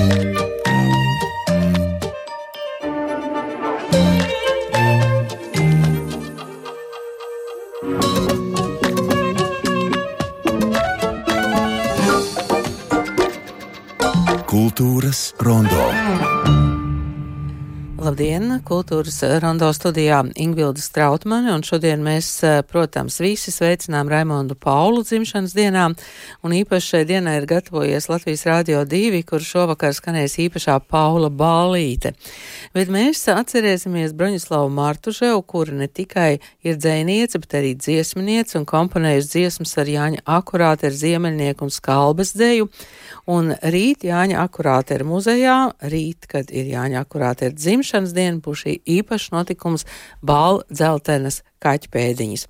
Kultūras 0.00 0.39
Labdien! 18.20 18.58
Kultūras 18.68 19.22
rondo 19.40 19.70
studijā 19.72 20.18
Ingvilda 20.36 20.82
Strautmane, 20.84 21.54
un 21.54 21.62
šodien 21.64 22.02
mēs, 22.04 22.26
eh, 22.44 22.60
protams, 22.60 23.16
visi 23.16 23.48
sveicinām 23.48 24.10
Raimondu 24.12 24.54
Paulu 24.60 25.00
dzimšanas 25.00 25.54
dienā, 25.56 25.86
un 26.44 26.50
īpaši 26.52 26.84
šai 26.90 27.04
dienai 27.08 27.38
ir 27.40 27.46
gatavojies 27.46 28.10
Latvijas 28.12 28.44
Rādio 28.44 28.84
2, 28.84 29.22
kur 29.24 29.40
šovakar 29.40 29.96
skanēs 29.96 30.36
īpašā 30.36 30.82
Paula 30.86 31.30
Bālīte. 31.30 32.12
Bet 32.74 32.88
mēs 32.88 33.24
atcerēsimies 33.24 34.12
Broņislavu 34.12 34.68
Martuževu, 34.68 35.40
kura 35.46 35.72
ne 35.72 35.88
tikai 35.88 36.40
ir 36.62 36.76
dzēniece, 36.76 37.40
bet 37.40 37.56
arī 37.56 37.74
dziesminiece 37.74 38.56
un 38.56 38.66
komponējusi 38.66 39.32
dziesmas 39.32 39.78
ar 39.78 39.86
Jāņa 39.86 40.20
akurāti 40.26 40.84
ar 40.84 40.92
ziemeļnieku 40.92 41.62
un 41.62 41.70
skalbes 41.70 42.36
dzēju. 42.36 42.68
Un 43.30 43.54
rīt 43.62 44.04
Jāņa 44.04 44.44
akurāte 44.44 44.94
ir 44.98 45.04
muzejā, 45.08 45.72
rīt, 45.80 46.28
kad 46.28 46.50
ir 46.50 46.66
Jāņa 46.66 47.04
akurāte 47.04 47.48
ir 47.48 47.52
dzimšanas 47.56 48.09
diena, 48.16 48.40
būs 48.42 48.64
šī 48.64 48.76
īpašs 48.98 49.30
notikums 49.34 49.86
Bāla 50.22 50.64
dzeltenes 50.70 51.42
kaķpēdiņas. 51.62 52.46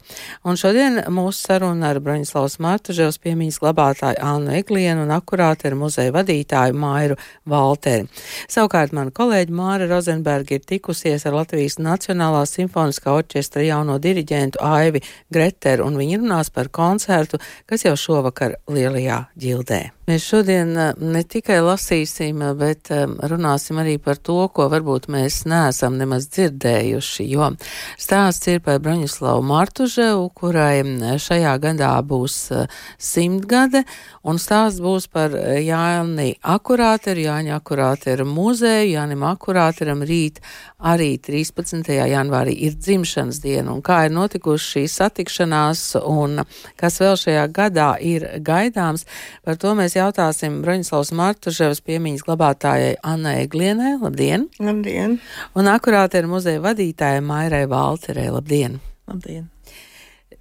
Un 0.46 0.58
šodien 0.60 1.00
mūsu 1.12 1.46
saruna 1.46 1.90
ar 1.90 2.00
Broņislavas 2.04 2.58
Martuževs 2.62 3.20
piemiņas 3.22 3.60
glabātāju 3.62 4.20
Annu 4.24 4.54
Eglienu 4.58 5.04
un 5.06 5.14
akurāti 5.14 5.68
ar 5.70 5.76
muzeja 5.78 6.14
vadītāju 6.14 6.76
Mairu 6.80 7.18
Valteri. 7.50 8.08
Savukārt 8.50 8.94
mana 8.96 9.14
kolēģi 9.14 9.56
Māra 9.56 9.88
Rozenberga 9.90 10.56
ir 10.58 10.66
tikusies 10.66 11.26
ar 11.26 11.38
Latvijas 11.40 11.78
Nacionālā 11.82 12.42
simfoniskā 12.48 13.14
orķestra 13.20 13.64
jauno 13.66 13.98
diriģentu 14.02 14.62
Aivi 14.64 15.04
Greteru, 15.32 15.86
un 15.90 16.00
viņi 16.00 16.20
runās 16.22 16.52
par 16.54 16.70
koncertu, 16.72 17.40
kas 17.66 17.86
jau 17.86 17.96
šovakar 17.98 18.58
Lielajā 18.70 19.24
ģildē. 19.40 19.82
Mēs 20.10 20.24
šodien 20.26 20.72
eh, 20.74 20.94
ne 20.98 21.20
tikai 21.22 21.60
lasīsim, 21.62 22.40
bet 22.58 22.90
eh, 22.90 23.04
runāsim 23.30 23.78
arī 23.78 23.94
par 24.02 24.18
to, 24.18 24.40
ko 24.54 24.66
varbūt 24.72 25.06
mēs 25.12 25.44
neesam 25.50 25.98
nemaz 26.00 26.26
dzirdējuši, 26.34 27.26
jo 27.30 27.52
stāsts 28.00 28.50
ir 28.50 28.62
par 28.64 28.80
Broņislavas 28.82 28.99
Broņislavu 29.00 29.42
Martuževu, 29.48 30.26
kurai 30.36 30.82
šajā 31.16 31.54
gadā 31.62 31.92
būs 32.04 32.34
e, 32.52 32.66
simtgade, 33.00 33.86
un 34.28 34.36
stāsts 34.36 34.82
būs 34.84 35.06
par 35.08 35.32
e, 35.32 35.62
Jāni 35.64 36.34
Akurāteru, 36.44 37.22
Jāņa 37.24 37.54
Akurāteru 37.56 38.26
muzeju, 38.28 38.90
Jānim 38.98 39.24
Akurāteram 39.24 40.04
rīt 40.04 40.42
arī 40.76 41.14
13. 41.16 41.88
janvārī 41.96 42.58
ir 42.66 42.76
dzimšanas 42.76 43.40
diena, 43.40 43.72
un 43.72 43.80
kā 43.80 44.02
ir 44.04 44.12
notikuši 44.12 44.68
šī 44.74 44.84
satikšanās, 44.92 45.86
un 46.04 46.44
kas 46.76 47.00
vēl 47.00 47.16
šajā 47.22 47.46
gadā 47.56 47.94
ir 48.04 48.28
gaidāms, 48.44 49.06
par 49.48 49.56
to 49.56 49.72
mēs 49.80 49.96
jautāsim 49.96 50.60
Broņislavas 50.60 51.14
Martuževas 51.16 51.80
piemiņas 51.88 52.28
glabātājai 52.28 52.92
Annai 53.00 53.48
Glienai. 53.48 53.96
Labdien! 53.96 54.50
Labdien! 54.60 55.18
Un 55.56 55.72
Akurāteru 55.72 56.36
muzeja 56.36 56.60
vadītājai 56.68 57.24
Mairai 57.24 57.64
Valterei. 57.64 58.28
Labdien! 58.28 58.80
Labdien! 59.10 59.48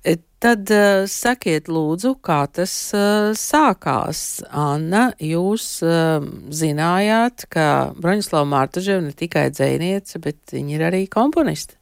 E, 0.05 0.15
tad 0.39 0.69
uh, 0.71 1.03
sakiet, 1.09 1.67
lūdzu, 1.67 2.13
kā 2.23 2.43
tas 2.53 2.73
uh, 2.95 3.31
sākās. 3.35 4.21
Anna, 4.55 5.09
jūs 5.19 5.65
uh, 5.83 6.21
zinājāt, 6.55 7.49
ka 7.51 7.65
Broņislava 7.99 8.47
Mārtaževa 8.53 9.03
ne 9.09 9.11
tikai 9.17 9.49
dzēniece, 9.51 10.21
bet 10.23 10.55
viņa 10.55 10.77
ir 10.77 10.85
arī 10.91 11.03
komponiste. 11.11 11.75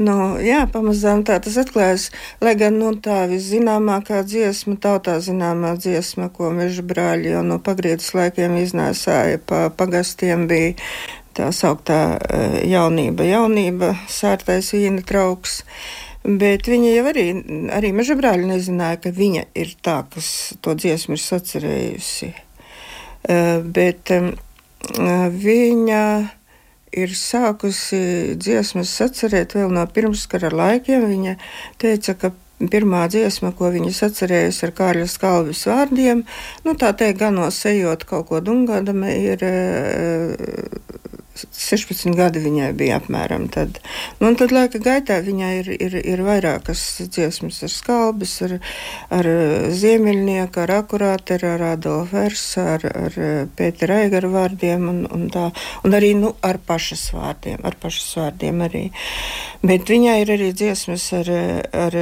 Nu, 0.00 0.14
jā, 0.40 0.62
pamazām 0.72 1.22
tā 1.28 1.36
tas 1.44 1.58
atklājas. 1.60 2.06
Lai 2.40 2.54
gan 2.56 2.78
nu, 2.80 2.94
tā 3.04 3.26
viszināmākā 3.28 4.22
dziesma, 4.24 4.78
tautā 4.80 5.18
zināmā 5.20 5.74
dziesma, 5.76 6.30
ko 6.32 6.48
meža 6.56 6.84
brāļi 6.88 7.34
jau 7.34 7.42
no 7.44 7.58
pagriedes 7.60 8.08
laikiem 8.16 8.56
iznēsāja 8.62 9.42
pa 9.44 9.66
pagastiem, 9.76 10.46
bija 10.48 10.72
tā 11.36 11.50
sauktā 11.54 12.00
eh, 12.18 12.60
jaunība, 12.70 13.26
jaunība, 13.28 13.94
sērtais 14.10 14.72
vīna 14.76 15.04
trauks. 15.06 15.60
Bet 16.20 16.68
viņa 16.68 16.90
jau 16.92 17.04
arī, 17.08 17.26
arī 17.72 17.94
meža 17.96 18.16
brāļi 18.18 18.50
nezināja, 18.50 18.98
ka 19.06 19.12
viņa 19.16 19.46
ir 19.56 19.72
tā, 19.80 20.02
kas 20.12 20.52
to 20.60 20.74
dziesmu 20.76 21.16
ir 21.16 21.22
sacerējusi. 21.24 22.34
Eh, 23.30 23.56
bet 23.64 24.12
viņa 25.40 26.04
ir 26.96 27.14
sākusi 27.14 28.36
dziesmas 28.40 28.92
sacerēt 28.98 29.54
vēl 29.56 29.72
no 29.72 29.86
pirmskara 29.86 30.50
laikiem. 30.52 31.06
Viņa 31.08 31.36
teica, 31.80 32.16
ka 32.18 32.32
pirmā 32.68 33.06
dziesma, 33.12 33.52
ko 33.56 33.70
viņas 33.72 34.02
atcerējusi 34.10 34.66
ar 34.66 34.74
Kārļa 34.76 35.06
skalvis 35.08 35.64
vārdiem, 35.70 36.24
nu 36.66 36.74
tā 36.80 36.92
teikt, 36.92 37.20
ganos 37.22 37.62
ejot 37.68 38.04
kaut 38.08 38.28
ko 38.28 38.40
dungadam, 38.44 39.04
ir 39.08 39.44
16 41.38 42.14
gadi 42.18 42.42
viņai 42.42 42.70
bija 42.76 42.98
apmēram 43.00 43.46
tad. 43.52 43.78
Nu, 44.20 44.32
tad 44.38 44.52
laika 44.54 44.80
gaitā 44.82 45.20
viņai 45.24 45.50
ir, 45.60 45.70
ir, 45.76 45.96
ir 46.12 46.22
vairākas 46.26 46.82
dziesmas 47.06 47.62
ar 47.66 47.72
skalbis, 47.72 48.34
ar, 48.46 48.56
ar 49.14 49.28
ziemeļnieku, 49.80 50.64
ar 50.64 50.74
akurāteru, 50.80 51.52
ar 51.54 51.66
Adolfu 51.72 52.16
Versu, 52.16 52.64
ar, 52.74 52.86
ar 52.90 53.20
Pētera 53.56 54.00
Aigaru 54.04 54.32
vārdiem 54.34 54.88
un, 54.90 55.04
un 55.10 55.28
tā, 55.32 55.46
un 55.86 55.96
arī 55.96 56.12
nu, 56.18 56.34
ar 56.46 56.60
pašas 56.66 57.08
vārdiem, 57.14 57.62
ar 57.66 57.78
pašas 57.80 58.10
vārdiem 58.20 58.66
arī. 58.66 58.84
Bet 59.64 59.92
viņai 59.92 60.18
ir 60.24 60.34
arī 60.34 60.50
dziesmas 60.56 61.06
ar, 61.16 61.30
ar 61.86 61.96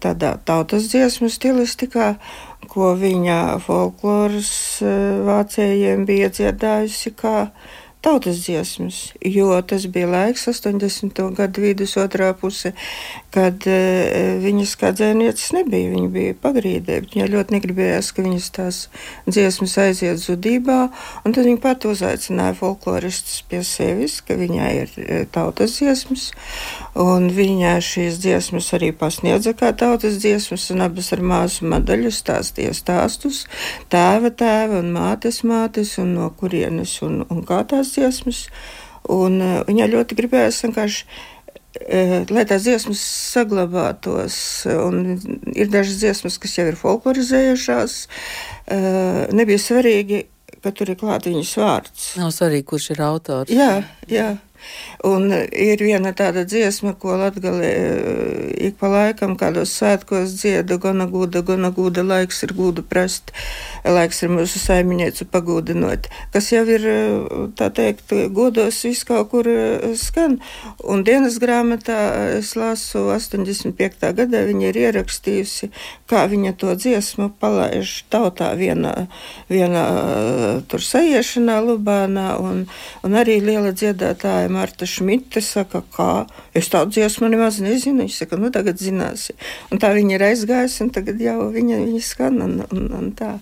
tādā 0.00 0.36
tautas 0.46 0.88
dziesmu 0.92 1.30
stilistikā, 1.32 2.14
ko 2.70 2.94
viņa 2.98 3.58
folkloras 3.64 4.52
eh, 4.84 5.20
vācējiem 5.26 6.06
bija 6.08 6.30
dziedājusi 6.34 7.14
kā 7.18 7.36
tautas 8.00 8.40
dziesmas, 8.44 9.12
jo 9.20 9.52
tas 9.62 9.84
bija 9.86 10.08
laiks, 10.08 10.46
80. 10.48 11.20
gadu 11.36 11.60
vidus 11.60 11.96
otrā 12.00 12.30
puse, 12.32 12.72
kad 13.34 13.66
uh, 13.68 14.38
viņas 14.40 14.72
kā 14.80 14.92
dzēnieces 14.96 15.52
nebija. 15.58 15.90
Viņa 15.92 16.08
bija 16.14 16.36
pagrīdē, 16.40 17.00
viņai 17.04 17.28
ļoti 17.34 17.56
negribējās, 17.56 18.10
ka 18.16 18.24
viņas 18.24 18.48
tās 18.56 18.78
dziesmas 19.28 19.76
aiziet 19.84 20.22
zudībā, 20.22 20.78
un 21.24 21.36
tad 21.36 21.48
viņa 21.48 21.60
pat 21.60 21.84
uzaicināja 21.90 22.56
folkloristus 22.58 23.42
pie 23.50 23.60
sevis, 23.66 24.20
ka 24.24 24.38
viņai 24.40 24.70
ir 24.78 24.96
uh, 24.96 25.20
tautas 25.32 25.76
dziesmas, 25.76 26.30
un 26.96 27.28
viņa 27.36 27.76
šīs 27.84 28.18
dziesmas 28.24 28.72
arī 28.78 28.90
pasniedza 28.96 29.52
kā 29.52 29.74
tautas 29.76 30.16
dziesmas, 30.22 30.70
un 30.72 30.86
abas 30.88 31.12
ar 31.12 31.20
māsu 31.20 31.68
madaļu 31.68 32.14
stāstīja 32.16 32.72
stāstus, 32.76 33.44
tēva 33.92 34.32
tēva 34.32 34.80
un 34.80 34.90
mātes 34.96 35.42
mātes, 35.44 35.98
un 36.00 36.16
no 36.16 36.32
kurienes 36.40 36.96
un, 37.04 37.20
un 37.28 37.44
kā 37.46 37.60
tās 37.68 37.89
tās 37.90 37.98
dziesmas. 37.98 38.46
Un, 39.10 39.40
uh, 39.40 39.60
viņa 39.68 39.90
ļoti 39.90 40.18
gribējās 40.18 40.62
vienkārši 40.66 41.06
uh, 41.06 41.30
lai 42.30 42.44
tās 42.48 42.66
dziesmas 42.66 43.02
saglabātos. 43.34 44.36
Un 44.70 45.16
ir 45.54 45.70
dažas 45.72 46.00
dziesmas, 46.02 46.38
kas 46.42 46.58
jau 46.58 46.68
ir 46.70 46.78
folklorizējušās. 46.80 47.96
Uh, 48.70 49.24
nebija 49.36 49.62
svarīgi, 49.62 50.24
ka 50.60 50.74
tur 50.76 50.92
ir 50.92 51.00
klāts 51.00 51.30
viņas 51.30 51.56
vārds. 51.62 52.06
Nav 52.20 52.32
svarīgi, 52.36 52.68
kurš 52.72 52.92
ir 52.94 53.02
autors. 53.06 53.52
Jā, 53.54 53.72
jā. 54.10 54.34
Un 55.06 55.30
ir 55.32 55.80
viena 55.80 56.12
tāda 56.16 56.44
dziesma, 56.48 56.94
ko 57.00 57.16
Latvijā 57.20 57.52
ik 58.60 58.76
pa 58.80 58.90
laikam, 58.92 59.36
kādos 59.40 59.72
svētkos 59.78 60.34
dziedā, 60.36 60.76
gana 60.82 61.06
gūda, 61.10 61.42
gana 61.46 61.70
gūda, 61.74 62.04
laiks 62.06 62.42
ir 62.44 62.52
gūda 62.56 62.84
prast, 62.86 63.32
laiks 63.84 64.22
ir 64.24 64.32
mūsu 64.34 64.60
saimnieku 64.60 65.26
pagūdinot, 65.32 66.10
kas 66.34 66.50
jau 66.52 66.64
ir, 66.68 66.84
tā 67.58 67.70
teikt, 67.74 68.12
godos 68.36 68.82
viss 68.84 69.06
kaut 69.08 69.30
kur 69.32 69.48
skan. 69.98 70.38
Un 70.84 71.04
dienas 71.06 71.38
grāmatā 71.42 71.98
es 72.36 72.52
lasu 72.58 73.06
85. 73.14 74.12
gadā, 74.16 74.44
viņa 74.48 74.70
ir 74.70 74.80
ierakstījusi, 74.84 75.70
kā 76.10 76.24
viņa 76.30 76.52
to 76.58 76.74
dziesmu 76.74 77.30
palaiž 77.40 77.92
tautā 78.10 78.50
vienā, 78.58 79.06
vienā 79.50 79.84
tur 80.70 80.82
sajiešanā 80.82 81.60
Lubānā, 81.64 82.34
un, 82.42 82.64
un 83.06 83.18
arī 83.20 83.38
liela 83.44 83.72
dziedātāja 83.76 84.50
Marta 84.52 84.88
Šmita 84.90 85.42
saka, 85.44 85.84
kā 85.94 86.10
es 86.56 86.70
tādu 86.72 86.98
dziesmu 86.98 87.30
nemaz 87.30 87.62
nezinu. 87.62 88.04
Viņš 88.04 88.20
saka, 88.24 88.40
nu 88.40 88.50
tagad 88.54 88.80
zināsi. 88.82 89.36
Un 89.70 89.82
tā 89.82 89.92
viņa 89.96 90.16
ir 90.16 90.28
aizgājusi, 90.32 90.84
un 90.86 90.94
tagad 90.94 91.20
jau 91.22 91.50
viņa, 91.54 91.82
viņa 91.86 92.06
skan 92.06 92.40
un, 92.46 92.62
un, 92.70 92.86
un 93.00 93.12
tā. 93.16 93.36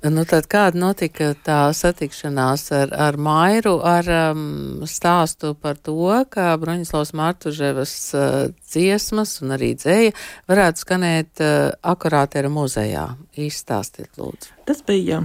Nu, 0.00 0.22
tad 0.24 0.46
kāda 0.48 0.80
notika 0.80 1.34
tā 1.44 1.58
satikšanās 1.76 2.70
ar, 2.72 2.92
ar 2.96 3.18
Mairu, 3.20 3.74
ar 3.84 4.06
um, 4.32 4.80
stāstu 4.88 5.50
par 5.60 5.76
to, 5.76 6.08
ka 6.32 6.54
Broņislavs 6.62 7.12
Martuževas 7.20 7.92
uh, 8.16 8.46
dziesmas 8.72 9.34
un 9.44 9.52
arī 9.58 9.74
dzēja 9.76 10.14
varētu 10.48 10.80
skanēt 10.86 11.42
uh, 11.44 11.66
akurātera 11.84 12.48
muzejā? 12.48 13.10
Izstāstiet, 13.36 14.08
lūdzu. 14.16 14.54
Tas 14.70 14.80
bija 14.88 15.20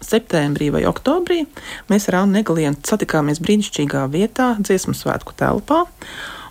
septembrī 0.00 0.70
vai 0.72 0.86
oktobrī 0.88 1.42
mēs 1.92 2.08
ar 2.08 2.22
Annu 2.22 2.38
Negalienu 2.38 2.80
satikāmies 2.88 3.42
brīnišķīgā 3.44 4.06
vietā, 4.14 4.54
dziesmu 4.64 4.96
svētku 4.96 5.36
telpā. 5.36 5.82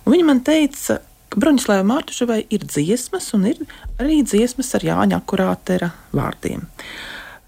Viņa 0.06 0.28
man 0.28 0.44
teica, 0.46 1.00
ka 1.34 1.42
Broņislava 1.42 1.82
Mārtuševai 1.90 2.44
ir 2.54 2.68
dziesmas, 2.70 3.32
un 3.34 3.50
ir 3.50 3.66
arī 3.98 4.20
dziesmas 4.22 4.70
ar 4.78 4.86
Jāņa 4.86 5.18
Akurātera 5.18 5.90
vārdiem. 6.14 6.62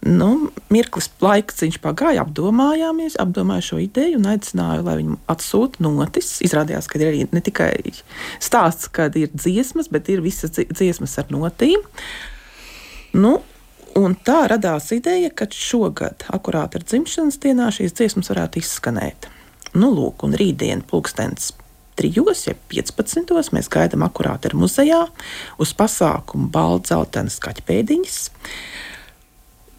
Nu, 0.07 0.53
mirklis 0.71 1.09
laiks 1.25 1.65
viņš 1.65 1.81
pagāja, 1.83 2.23
apdomājāmies, 2.23 3.17
apdomāju 3.19 3.65
šo 3.71 3.79
ideju 3.83 4.21
un 4.21 4.29
aicināju, 4.31 4.85
lai 4.87 4.95
viņi 5.01 5.19
atsūta 5.33 5.83
notis. 5.83 6.29
Izrādījās, 6.47 6.87
ka 6.87 7.01
ir 7.01 7.09
arī 7.09 7.25
ne 7.33 7.43
tikai 7.43 7.73
stāsts, 8.39 8.87
kad 8.93 9.17
ir 9.19 9.33
dziesmas, 9.35 9.91
bet 9.91 10.11
ir 10.13 10.23
visas 10.23 10.55
dziesmas 10.55 11.19
ar 11.23 11.31
notīm. 11.35 11.83
Nu, 13.17 13.39
Un 13.97 14.13
tā 14.13 14.43
radās 14.53 14.91
ideja, 14.93 15.31
ka 15.33 15.47
šogad, 15.49 16.27
akurāt 16.29 16.75
ar 16.77 16.83
dzimšanas 16.85 17.39
dienā, 17.41 17.71
šīs 17.73 17.95
dziesmas 17.97 18.29
varētu 18.29 18.61
izskanēt. 18.61 19.31
Nu, 19.73 19.89
lūk, 19.89 20.21
un 20.27 20.37
rītdien, 20.37 20.83
pulkstenis 20.85 21.55
trijos, 21.97 22.43
ja 22.45 22.53
15. 22.69 23.33
mēs 23.57 23.71
gaidām 23.73 24.05
akurāt 24.05 24.45
ar 24.45 24.57
muzejā 24.59 25.01
uz 25.57 25.73
pasākumu 25.81 26.51
balda 26.53 26.93
zeltainas 26.93 27.39
kaķpēdiņas 27.41 28.19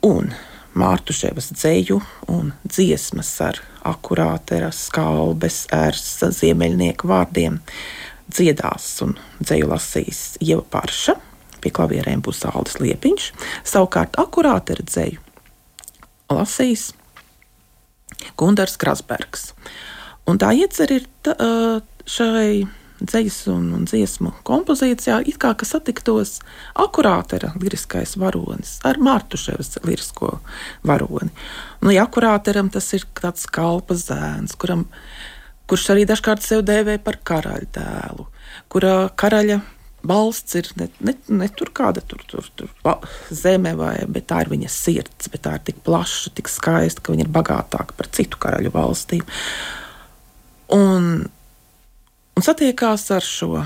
un 0.07 0.31
Mārtuševas 0.77 1.51
dzēju 1.55 1.97
un 2.29 2.51
dziesmas 2.67 3.31
ar 3.41 3.59
akurātera, 3.87 4.69
skalbes, 4.75 5.63
ērsa, 5.73 6.29
ziemeļnieku 6.35 7.09
vārdiem 7.09 7.57
dziedās 8.29 8.85
un 9.05 9.15
dzēju 9.41 9.71
lasīs 9.71 10.21
Ieva 10.43 10.63
Parša 10.75 11.17
pie 11.63 11.71
klavierēm 11.73 12.21
būs 12.25 12.43
Aldis 12.45 12.77
Liepiņš. 12.83 13.31
Savukārt 13.65 14.19
akurāti 14.21 14.75
ar 14.75 14.83
dzēju 14.85 15.23
lasīs 16.37 16.91
Gundars 18.37 18.77
Krasbergs. 18.77 19.51
Un 20.27 20.37
tā 20.41 20.51
iecer 20.53 20.93
ir 20.93 21.07
tā, 21.25 21.33
šai 22.05 22.67
dzīslas 23.01 23.47
un, 23.53 23.69
un 23.77 23.85
dziesmu 23.87 24.33
kompozīcijā, 24.47 25.19
it 25.29 25.39
kā 25.41 25.53
satiktos 25.67 26.39
akurātera 26.77 27.53
liriskais 27.61 28.17
varonis 28.17 28.77
ar 28.87 28.99
Mārtuševas 29.03 29.79
lirisko 29.85 30.37
varoni. 30.87 31.31
Nu, 31.81 31.93
ja 31.93 32.07
akurāteram 32.07 32.71
tas 32.73 32.89
ir 32.97 33.05
tāds 33.17 33.45
kalpa 33.49 33.97
zēns, 33.97 34.57
kuram, 34.57 34.87
kurš 35.69 35.91
arī 35.93 36.07
dažkārt 36.09 36.45
sev 36.45 36.65
dēvē 36.67 36.97
par 37.03 37.19
karaļa 37.27 37.71
dēlu, 37.77 38.27
kura 38.71 38.95
karaļa 39.15 39.61
valsts 40.07 40.55
ir 40.55 40.69
ne, 40.79 40.87
ne, 41.03 41.13
ne 41.29 41.47
tur 41.53 41.71
kāda 41.75 42.01
tur, 42.05 42.21
tur, 42.29 42.45
tur 42.55 42.69
zeme, 43.33 43.73
vai, 43.77 43.95
bet 44.09 44.29
tā 44.29 44.43
ir 44.43 44.51
viņa 44.53 44.69
sirds, 44.71 45.29
bet 45.33 45.43
tā 45.47 45.57
ir 45.57 45.65
tik 45.69 45.81
plaša, 45.85 46.33
tik 46.37 46.51
skaista, 46.51 47.03
ka 47.03 47.13
viņa 47.13 47.25
ir 47.25 47.33
bagātāka 47.33 47.97
par 47.97 48.09
citu 48.15 48.39
karaļu 48.41 48.71
valstīm. 48.75 49.25
Un, 50.75 51.27
un 52.37 52.45
satiekās 52.45 53.07
ar 53.15 53.25
šo 53.25 53.51
e, 53.57 53.65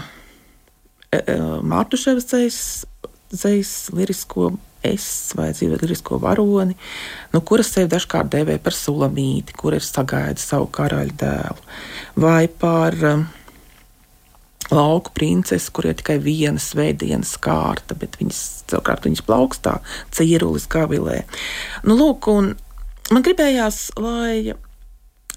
e, 1.20 1.38
Mārtuševas 1.68 2.30
zemes 2.32 3.74
lirisko 3.96 4.54
es 4.88 5.06
vai 5.38 5.52
dzīves 5.54 5.84
lirisko 5.84 6.18
varoni, 6.22 6.74
nu, 7.36 7.42
kuras 7.46 7.70
sevi 7.70 7.92
dažkārt 7.92 8.32
dēvē 8.34 8.58
par 8.64 8.74
sulamīti, 8.74 9.54
kur 9.54 9.76
ir 9.78 9.86
sagaidījis 9.86 10.48
savu 10.54 10.72
karaļa 10.74 11.18
dēlu, 11.22 11.68
vai 12.24 12.48
par 12.50 12.98
uh, 13.06 13.22
lauku 14.72 15.12
princesi, 15.14 15.72
kur 15.72 15.88
ir 15.90 15.98
tikai 16.00 16.18
viena 16.24 16.62
svētdienas 16.62 17.36
kārta, 17.44 17.96
bet 17.98 18.18
viņas 18.20 18.42
savukārt 18.72 19.08
viņas 19.08 19.26
plaukstā, 19.28 19.78
cīrulis 20.16 20.68
gavilē. 20.72 21.22
Nu, 21.88 21.98
lūk, 22.00 22.30
un 22.32 22.54
man 23.12 23.26
gribējās, 23.26 23.90
lai 24.00 24.56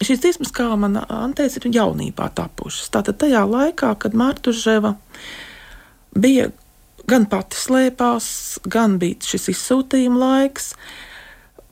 šīs 0.03 0.23
dziesmas, 0.25 0.53
kā 0.55 0.69
man 0.81 0.99
antēs, 1.05 1.59
ir 1.61 1.71
jaunībā 1.75 2.31
tapušas. 2.35 2.91
Tātad 2.95 3.21
tajā 3.23 3.45
laikā, 3.47 3.95
kad 4.01 4.17
Mārtuževa 4.19 4.97
bija 6.15 6.51
gan 7.11 7.27
pati 7.31 7.59
slēpās, 7.61 8.27
gan 8.65 8.99
bija 9.03 9.21
šis 9.35 9.51
izsūtījuma 9.55 10.21
laiks, 10.21 10.73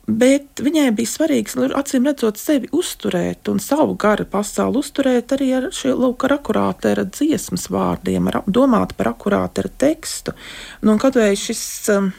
Bet 0.03 0.59
viņai 0.59 0.89
bija 0.91 1.07
svarīgi, 1.07 1.53
acīm 1.79 2.03
redzot, 2.09 2.35
sevi 2.35 2.67
uzturēt 2.75 3.47
un 3.47 3.61
savu 3.63 3.93
garu 3.95 4.25
pasauli 4.27 4.81
uzturēt 4.81 5.31
arī 5.31 5.47
ar 5.55 5.67
šo 5.71 5.93
lūk, 5.95 6.25
ar 6.27 6.35
akurātera 6.35 7.05
dziesmas 7.07 7.69
vārdiem, 7.71 8.27
ar, 8.27 8.41
domāt 8.43 8.97
par 8.99 9.13
akurātera 9.13 9.71
tekstu. 9.71 10.35
Nu, 10.83 10.97
kad 10.99 11.15
vai 11.15 11.31
šis 11.39 11.63
um, 11.95 12.11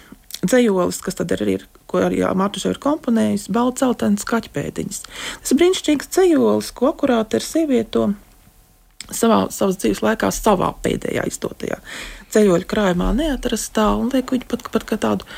dzējolis, 0.49 1.01
kas 1.05 1.19
tad 1.21 1.33
arī 1.37 1.59
ir, 1.59 1.67
ko 1.91 2.03
arī 2.05 2.23
Mārtuša 2.37 2.75
ir 2.75 2.83
komponējis, 2.83 3.49
balts 3.55 3.83
celtens 3.83 4.27
kaķpēdiņas. 4.29 5.03
Tas 5.41 5.55
ir 5.55 5.61
brīnišķīgs 5.61 6.13
dzējolis, 6.15 6.71
ko 6.77 6.93
akurātera 6.93 7.45
sievieto 7.45 8.11
savā, 9.11 9.45
savas 9.55 9.81
dzīves 9.83 10.05
laikā 10.05 10.31
savā 10.35 10.73
pēdējā 10.85 11.27
izdotajā 11.31 11.81
ceļoļu 12.35 12.67
krājumā 12.71 13.13
neatrastā 13.17 13.93
un 13.99 14.11
liek 14.15 14.33
viņu 14.35 14.49
pat, 14.51 14.67
pat 14.75 14.89
kā 14.89 14.99
tādu 15.01 15.29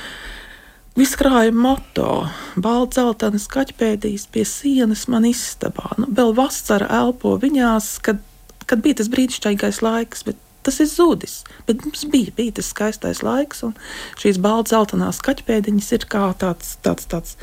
Viskrāja 0.97 1.53
moto, 1.53 2.23
balts 2.57 2.97
zeltains 2.97 3.45
kaķpēdīs 3.53 4.31
pie 4.33 4.47
sienas 4.49 5.03
man 5.13 5.27
istabā. 5.29 5.91
Nu, 6.01 6.07
vēl 6.09 6.33
vasara 6.39 6.87
elpo 7.03 7.35
viņās, 7.43 7.91
kad, 8.07 8.23
kad 8.65 8.81
bija 8.81 9.03
tas 9.03 9.11
brīnišķīgais 9.13 9.83
laiks, 9.85 10.25
bet 10.25 10.41
tas 10.67 10.81
ir 10.83 10.91
zudis. 10.91 11.41
Bet 11.69 11.85
mums 11.87 12.05
bija, 12.13 12.35
bija 12.37 12.59
tas 12.59 12.71
skaistais 12.75 13.23
laiks, 13.27 13.63
un 13.67 13.77
šīs 14.21 14.41
balts 14.43 14.75
zeltainās 14.75 15.23
kaķpēdiņas 15.27 15.93
ir 15.97 16.09
kā 16.13 16.29
tāds, 16.41 16.77
tāds, 16.85 17.09
tāds 17.11 17.39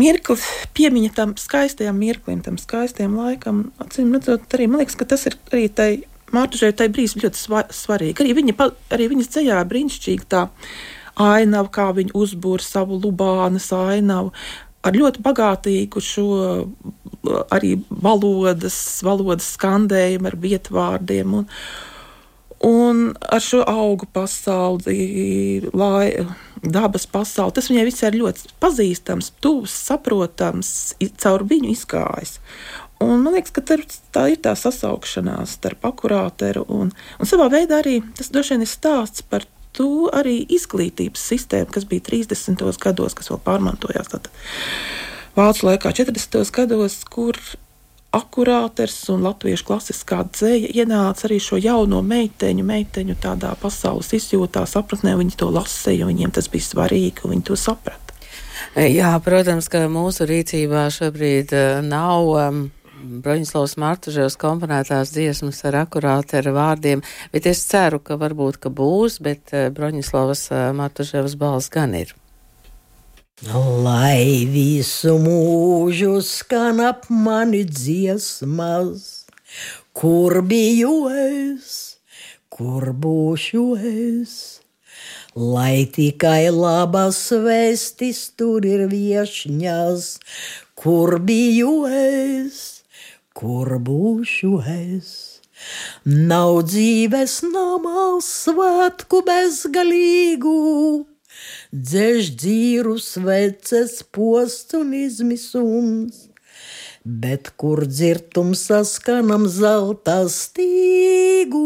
mirklis, 0.00 0.46
piemiņa 0.76 1.12
tam 1.18 1.34
skaistajam 1.40 1.98
mirklim, 2.00 2.40
tam 2.44 2.56
skaistajam 2.60 3.18
laikam. 3.20 3.66
Acīm 3.82 4.14
redzot, 4.16 4.48
arī 4.56 4.70
man 4.70 4.82
liekas, 4.82 4.96
ka 4.98 5.08
tas 5.08 5.28
ir 5.28 5.38
arī 5.52 5.68
tai 5.68 5.92
Mārtužai 6.32 6.72
tai 6.72 6.88
brīdis 6.88 7.18
ļoti 7.20 7.68
svarīgi. 7.76 8.22
Arī, 8.24 8.32
viņa, 8.38 8.68
arī 8.96 9.10
viņas 9.12 9.30
ceļā 9.34 9.58
brīnišķīgi 9.68 10.28
tā 10.32 10.46
ainavu, 11.20 11.68
kā 11.72 11.90
viņi 11.92 12.14
uzbūr 12.16 12.64
savu 12.64 12.96
Lubānas 13.02 13.68
ainavu. 13.76 14.32
Ar 14.82 14.96
ļoti 14.96 15.20
bagātīgu 15.22 16.00
šo 16.02 16.28
arī 17.52 17.76
valodas, 17.90 18.76
valodas 19.04 19.52
skandējumu, 19.58 20.30
ar 20.30 20.38
vietvārdiem. 20.40 21.36
Un, 21.42 21.46
Un 22.62 23.08
ar 23.18 23.42
šo 23.42 23.64
augu 23.66 24.06
pasauli, 24.14 25.62
lai, 25.74 26.12
dabas 26.62 27.08
pasauli, 27.10 27.56
tas 27.56 27.70
viņai 27.72 27.86
viss 27.88 28.04
ir 28.06 28.18
ļoti 28.20 28.52
pazīstams, 28.62 29.32
tuvs, 29.42 29.74
saprotams, 29.88 30.70
caur 31.18 31.42
viņu 31.50 31.72
izgājis. 31.72 32.36
Un 33.02 33.24
man 33.24 33.34
liekas, 33.34 33.50
ka 33.56 33.64
tā, 33.66 33.80
tā 34.14 34.28
ir 34.30 34.38
tā 34.44 34.54
sasaukšanās 34.54 35.56
starp 35.58 35.88
akurāteru 35.90 36.62
un, 36.70 36.92
un 37.18 37.28
savā 37.28 37.48
veidā 37.50 37.80
arī 37.82 37.98
tas 38.14 38.30
droši 38.30 38.54
vien 38.54 38.62
ir 38.62 38.70
stāsts 38.70 39.26
par 39.26 39.48
to 39.74 40.06
arī 40.14 40.36
izglītības 40.52 41.24
sistēma, 41.32 41.72
kas 41.74 41.88
bija 41.88 42.04
30. 42.12 42.62
gados, 42.78 43.16
kas 43.18 43.32
vēl 43.32 43.42
pārmantojās 43.42 44.12
tad 44.12 44.30
Vācu 45.32 45.64
laikā, 45.64 45.88
40. 45.96 46.42
gados, 46.52 46.98
kur 47.08 47.38
akurāters 48.12 48.96
un 49.12 49.24
latviešu 49.24 49.66
klasiskā 49.70 50.22
dzēja 50.28 50.70
ienāca 50.82 51.26
arī 51.28 51.38
šo 51.40 51.58
jauno 51.60 52.02
meiteņu, 52.04 52.64
meiteņu 52.68 53.16
tādā 53.22 53.54
pasaules 53.60 54.12
izjūtā, 54.18 54.66
sapratnē, 54.68 55.16
viņi 55.20 55.38
to 55.40 55.48
lasīja, 55.52 56.08
viņiem 56.10 56.34
tas 56.36 56.50
bija 56.52 56.68
svarīgi, 56.68 57.24
viņi 57.24 57.48
to 57.48 57.56
saprata. 57.56 58.12
Jā, 58.76 59.16
protams, 59.24 59.68
ka 59.72 59.84
mūsu 59.90 60.28
rīcībā 60.28 60.86
šobrīd 60.92 61.56
uh, 61.56 61.82
nav. 61.84 62.30
Um, 62.44 62.62
Broņislavas 63.02 63.72
Martuževs 63.82 64.36
komponētās 64.38 65.10
dziesmas 65.10 65.58
ar 65.66 65.80
akurāti 65.80 66.36
ar 66.38 66.52
vārdiem, 66.54 67.02
bet 67.34 67.48
es 67.50 67.64
ceru, 67.66 67.98
ka 67.98 68.14
varbūt, 68.14 68.60
ka 68.62 68.70
būs, 68.70 69.18
bet 69.26 69.50
eh, 69.50 69.72
Broņislavas 69.74 70.44
Martuževs 70.78 71.34
balss 71.40 71.72
gan 71.74 71.96
ir. 71.98 72.14
Lai 73.42 74.46
visu 74.46 75.16
mūžu 75.18 76.20
skan 76.22 76.78
ap 76.78 77.08
mani 77.10 77.64
dziesmas, 77.66 79.26
kur 79.90 80.44
biju 80.46 81.08
es, 81.10 81.98
kur 82.46 82.92
būšu 82.94 83.64
es. 83.82 84.62
Lai 85.34 85.90
tikai 85.90 86.54
labas 86.54 87.18
vēstis 87.34 88.30
tur 88.38 88.62
ir 88.62 88.86
viešņas, 88.86 90.06
kur 90.78 91.18
biju 91.18 91.74
es, 91.90 92.84
kur 93.34 93.74
būšu 93.82 94.52
es. 94.70 95.14
Nav 96.06 96.62
dzīves 96.70 97.40
namā 97.50 98.20
svētku 98.22 99.26
bezgalīgu, 99.26 100.60
dzēž 101.72 102.32
dzīru 102.42 102.98
sveces 103.00 104.02
posts 104.14 104.76
un 104.78 104.92
izmisums, 104.96 106.28
bet 107.04 107.52
kur 107.60 107.84
dzirtums 107.88 108.66
saskanam 108.68 109.48
zelta 109.50 110.20
stīgu, 110.30 111.64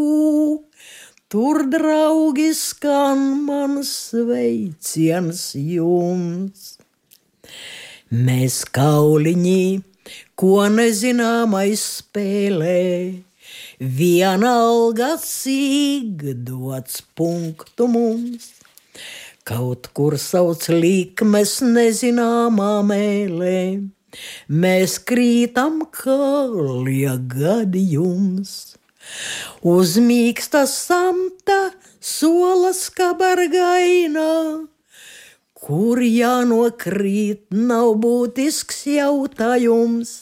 tur 1.33 1.65
draugi 1.73 2.53
skan 2.57 3.27
man 3.49 3.83
sveiciens 3.85 5.51
jums. 5.59 6.77
Mēs 8.07 8.63
kauliņī, 8.71 9.63
ko 10.39 10.69
nezināmais 10.71 11.83
spēlē, 11.99 12.83
vienalga 13.81 15.17
cīg 15.23 16.23
dots 16.47 17.03
punktu 17.19 17.89
mums. 17.91 18.53
Kaut 19.47 19.87
kur 19.95 20.17
sauc 20.19 20.65
likmes 20.75 21.53
nezināmā 21.63 22.71
mēlē, 22.83 23.59
mēs 24.51 24.97
krītam 25.07 25.85
kā 25.95 26.17
liegadījums. 26.89 28.57
Uz 29.63 29.95
mīksta 30.03 30.65
samta 30.67 31.61
solas 32.03 32.83
kabargaina, 32.91 34.27
kur 35.55 36.03
jānokrīt 36.03 37.47
nav 37.55 37.95
būtisks 38.03 38.83
jautājums, 38.97 40.17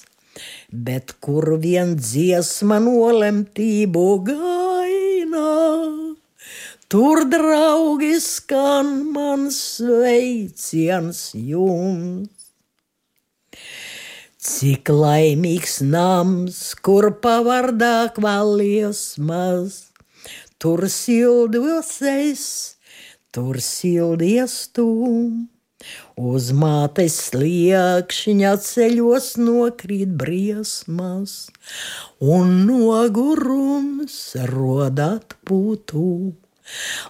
bet 0.68 1.16
kur 1.24 1.54
vien 1.64 1.96
dziesma 1.96 2.82
nolemtību 2.92 4.08
gaina. 4.28 6.03
Tur, 6.92 7.24
draugi, 7.32 8.18
skan 8.20 8.88
mans 9.14 9.56
sveiciens 9.76 11.30
jums. 11.32 12.50
Cik 14.44 14.92
laimīgs 14.92 15.78
nams, 15.88 16.58
kur 16.84 17.08
pavardā 17.24 18.12
kvaliesmas, 18.12 19.78
tur 20.60 20.84
sildos 20.92 21.94
es, 22.04 22.44
tur 23.32 23.62
sildies 23.64 24.58
tu. 24.76 24.90
Uz 26.20 26.52
mātes 26.52 27.16
sliekšņa 27.30 28.54
ceļos 28.68 29.32
nokrīt 29.40 30.12
briesmas, 30.20 31.34
un 32.20 32.54
nogurums 32.68 34.22
rodat 34.52 35.36
putu. 35.48 36.43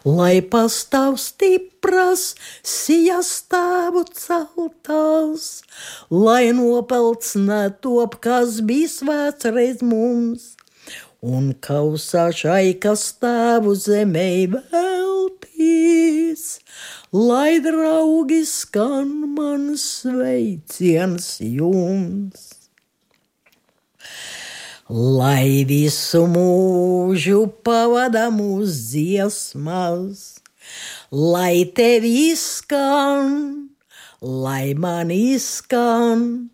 Lai 0.05 0.41
pastāv 0.53 1.17
stipras, 1.23 2.35
sijas 2.67 3.31
stāvu 3.41 4.03
celtās, 4.19 5.63
lai 6.11 6.51
nopelts 6.57 7.35
netop, 7.39 8.19
kas 8.25 8.61
bija 8.67 8.91
svēts 8.97 9.51
reiz 9.55 9.85
mums, 9.85 10.51
un 11.23 11.53
kausā 11.69 12.27
šai, 12.35 12.75
kas 12.83 13.07
stāvu 13.15 13.77
zemē 13.79 14.29
veltīs, 14.57 16.45
lai 17.15 17.61
draugi 17.65 18.43
skan 18.49 19.15
man 19.39 19.71
sveiciens 19.81 21.39
jums 21.41 22.54
lai 24.89 25.65
visu 25.65 26.27
mūžu 26.29 27.47
pavada 27.65 28.29
mūsu 28.29 28.75
dziesmas, 28.91 30.43
lai 31.11 31.65
tev 31.73 32.05
izskan, 32.05 33.71
lai 34.21 34.75
man 34.77 35.09
izskan, 35.11 36.51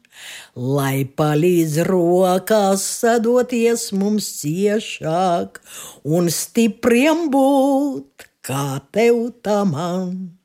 lai 0.54 1.02
palīdz 1.04 1.82
rokās 1.90 2.86
sadoties 3.02 3.90
mums 3.90 4.30
ciešāk 4.38 5.58
un 6.04 6.30
stipriem 6.30 7.30
būt, 7.34 8.28
kā 8.46 8.78
tev 8.94 9.34
tā 9.42 9.64
man, 9.66 10.38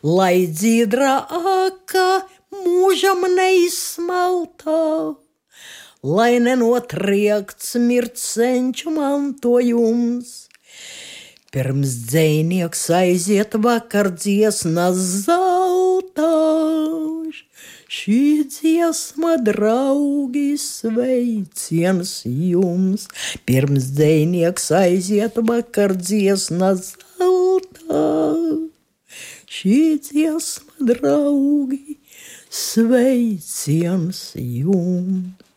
lai 0.00 0.48
dzīdra 0.48 1.28
aka 1.28 2.08
mūžam 2.56 3.28
neizsmaltāk 3.36 5.27
lai 6.08 6.38
nenotriekts 6.40 7.74
mircenču 7.82 8.90
mantojums. 8.94 10.28
Pirms 11.52 11.92
dzēnieks 12.10 12.82
aiziet 12.92 13.54
vakar 13.64 14.10
dziesmas 14.12 14.98
zeltāš, 15.24 16.28
šī 17.98 18.20
dziesma 18.52 19.32
draugi 19.46 20.50
sveiciens 20.60 22.12
jums. 22.28 23.08
Pirms 23.48 23.84
dzēnieks 23.96 24.66
aiziet 24.82 25.40
vakar 25.50 25.96
dziesmas 25.96 26.92
zeltāš, 27.16 28.68
šī 29.58 29.80
dziesma 30.04 30.92
draugi 30.92 31.98
sveiciens 32.62 34.22
jums. 34.36 35.47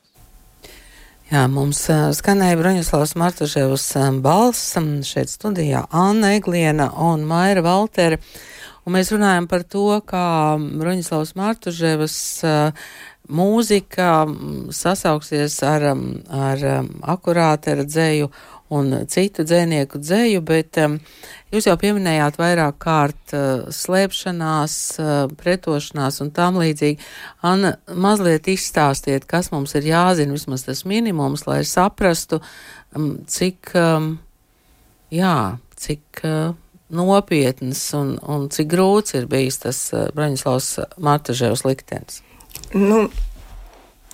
Jā, 1.32 1.46
mums 1.48 1.86
skanēja 1.88 2.58
Broņislavs 2.60 3.14
Martuševs 3.16 3.86
balss 4.20 4.74
šeit 5.08 5.30
studijā 5.32 5.86
Anna 5.96 6.34
Egliena 6.36 6.90
un 7.00 7.24
Maira 7.24 7.64
Valtere. 7.64 8.18
Un 8.84 8.98
mēs 8.98 9.14
runājam 9.16 9.48
par 9.48 9.64
to, 9.64 9.86
kā 10.04 10.26
Broņislavs 10.60 11.32
Martuševs 11.40 12.18
mūzika 13.32 14.10
sasauksies 14.76 15.56
ar, 15.64 15.88
ar 16.28 16.66
akurātera 17.16 17.88
dzēju 17.88 18.28
un 18.76 18.98
citu 19.08 19.48
dzēnieku 19.48 20.04
dzēju, 20.04 20.44
bet 20.52 20.84
jūs 21.51 21.67
jau 21.67 21.75
pieminējāt 21.79 22.39
vairāk 22.39 22.77
kārt 22.81 23.36
uh, 23.36 23.67
slēpšanās, 23.75 24.75
uh, 25.01 25.12
pretošanās 25.39 26.22
un 26.24 26.31
tam 26.36 26.60
līdzīgi. 26.62 27.00
Anna, 27.48 27.75
mazliet 27.91 28.50
izstāstiet, 28.51 29.27
kas 29.29 29.51
mums 29.53 29.75
ir 29.79 29.88
jāzina, 29.91 30.36
vismaz 30.36 30.65
tas 30.67 30.86
minimums, 30.89 31.46
lai 31.50 31.62
saprastu, 31.67 32.41
um, 32.96 33.13
cik, 33.27 33.74
um, 33.79 34.13
jā, 35.13 35.38
cik 35.81 36.24
uh, 36.27 36.53
nopietns 36.91 37.84
un, 37.98 38.15
un 38.27 38.48
cik 38.51 38.72
grūts 38.72 39.15
ir 39.20 39.27
bijis 39.31 39.62
tas 39.63 39.81
uh, 39.96 40.08
Braņislavs 40.15 40.74
Martaževs 41.03 41.65
liktenis. 41.67 42.22
Nu, 42.75 43.05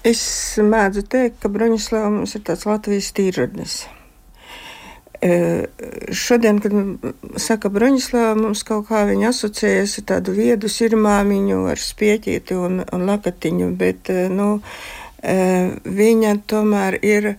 es 0.05 0.23
mēdzu 0.61 1.05
teikt, 1.09 1.41
ka 1.43 1.53
Braņislavs 1.53 2.17
mums 2.19 2.37
ir 2.37 2.45
tāds 2.49 2.67
Latvijas 2.69 3.13
tīradnis. 3.17 3.83
Šodien, 5.17 6.59
kad 6.61 6.73
saka 7.41 7.71
Broņislava, 7.73 8.35
mums 8.37 8.61
kaut 8.67 8.85
kā 8.91 9.01
viņa 9.09 9.31
asociējas 9.31 9.97
ar 10.01 10.07
tādu 10.13 10.35
viedu 10.37 10.69
sirmāmiņu 10.69 11.63
ar 11.71 11.81
spieķīti 11.81 12.57
un, 12.57 12.83
un 12.93 13.05
lakatiņu, 13.09 13.71
bet 13.79 14.11
nu, 14.29 14.49
viņa 16.01 16.35
tomēr 16.45 16.99
ir 17.01 17.31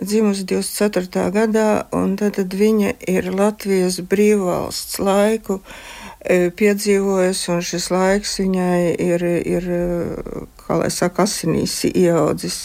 dzimusi 0.00 0.46
24. 0.50 1.30
gadā, 1.30 1.68
un 1.94 2.16
tad, 2.18 2.34
tad 2.40 2.54
viņa 2.58 2.96
ir 3.06 3.30
Latvijas 3.30 4.00
brīvvalsts 4.02 4.98
laiku 4.98 5.60
piedzīvojusi, 6.24 7.50
un 7.52 7.62
šis 7.62 7.90
laiks 7.92 8.38
viņai 8.40 8.78
ir, 9.06 9.26
ir 9.44 9.68
kā 10.64 10.80
lai 10.80 10.90
saka, 10.90 11.28
asinīs 11.28 11.84
ieaudzis. 11.92 12.64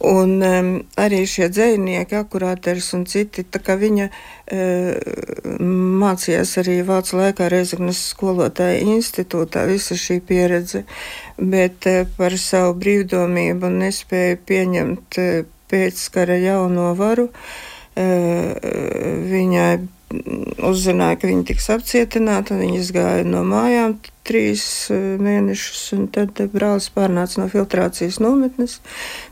Un 0.00 0.38
um, 0.40 0.68
arī 0.96 1.26
šie 1.28 1.50
dzinieki, 1.52 2.16
akurāters 2.22 2.86
un 2.96 3.02
citi, 3.04 3.42
tā 3.44 3.60
kā 3.60 3.74
viņa 3.76 4.06
uh, 4.08 5.58
mācījās 6.00 6.54
arī 6.62 6.78
Vācu 6.88 7.18
laikā 7.18 7.50
Reizeknas 7.52 8.00
skolotāja 8.14 8.80
institūtā, 8.94 9.66
visa 9.68 9.98
šī 10.00 10.22
pieredze, 10.24 10.86
bet 11.36 11.84
uh, 11.90 12.06
par 12.16 12.38
savu 12.40 12.78
brīvdomību 12.80 13.68
nespēja 13.76 14.40
pieņemt 14.48 15.20
uh, 15.20 15.42
pēckara 15.68 16.40
jauno 16.40 16.94
varu. 16.96 17.28
Uh, 18.00 18.56
viņai 19.28 19.74
uzzināja, 20.64 21.20
ka 21.20 21.28
viņa 21.28 21.44
tiks 21.52 21.68
apcietināta, 21.76 22.56
un 22.56 22.64
viņa 22.64 22.80
izgāja 22.80 23.28
no 23.28 23.44
mājām 23.46 23.98
trīs 24.30 24.64
mēnešus, 24.90 25.82
un 25.98 26.06
tad 26.14 26.38
brālis 26.54 26.88
pārnāca 26.94 27.42
no 27.42 27.50
filtrācijas 27.52 28.22
nometnes 28.22 28.78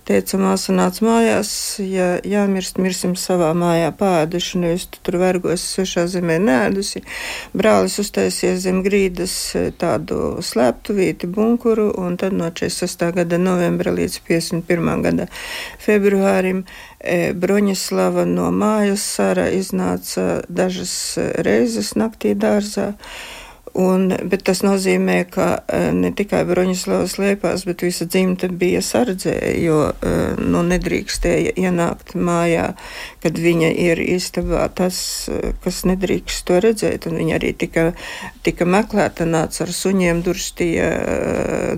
teica, 0.09 0.39
māsa 0.41 0.73
nāc 0.73 1.01
mājās, 1.05 1.51
ja 1.85 2.09
jāmirst, 2.25 2.79
mirsim 2.81 3.15
savā 3.19 3.51
mājā 3.57 3.91
pāduši, 3.99 4.61
nevis 4.63 4.87
tu 4.93 5.03
tur 5.05 5.19
vergos 5.21 5.65
svešā 5.75 6.07
zemē 6.09 6.39
nēdusi. 6.43 7.03
Brālis 7.57 7.99
uztaisies 8.01 8.63
zem 8.65 8.81
grīdas 8.87 9.35
e, 9.59 9.65
tādu 9.79 10.39
slēptuvīti, 10.45 11.29
bunkuru, 11.33 11.91
un 12.01 12.17
tad 12.21 12.37
no 12.37 12.49
46. 12.49 13.05
gada 13.21 13.41
novembra 13.43 13.93
līdz 13.97 14.21
51. 14.29 15.05
gada 15.05 15.29
februārim 15.85 16.65
e, 16.65 17.35
Broņislava 17.37 18.25
no 18.29 18.49
mājas 18.55 19.05
Sara 19.19 19.49
iznāca 19.53 20.41
dažas 20.49 20.95
reizes 21.45 21.95
naktī 22.01 22.33
dārzā. 22.39 22.95
Un, 23.77 24.09
bet 24.31 24.45
tas 24.49 24.63
nozīmē, 24.65 25.19
ka 25.29 25.49
eh, 25.67 25.91
ne 25.93 26.11
tikai 26.17 26.41
Broņislavas 26.49 27.17
liepās, 27.21 27.65
bet 27.69 27.83
visa 27.85 28.07
dzimta 28.09 28.49
bija 28.49 28.81
sardzē, 28.85 29.35
jo 29.61 29.81
eh, 29.91 30.39
nu, 30.41 30.63
nedrīkstēja 30.67 31.53
ienākt 31.61 32.15
mājā, 32.17 32.71
kad 33.23 33.41
viņa 33.43 33.71
ir 33.85 34.01
istabā. 34.03 34.65
Tas, 34.79 35.01
eh, 35.33 35.53
kas 35.65 35.83
nedrīkst 35.89 36.47
to 36.49 36.61
redzēt, 36.65 37.09
un 37.11 37.19
viņa 37.21 37.37
arī 37.41 37.53
tika, 37.61 37.91
tika 38.47 38.69
meklēta, 38.69 39.29
nāca 39.29 39.67
ar 39.67 39.75
suņiem, 39.75 40.23
durstīja, 40.27 40.89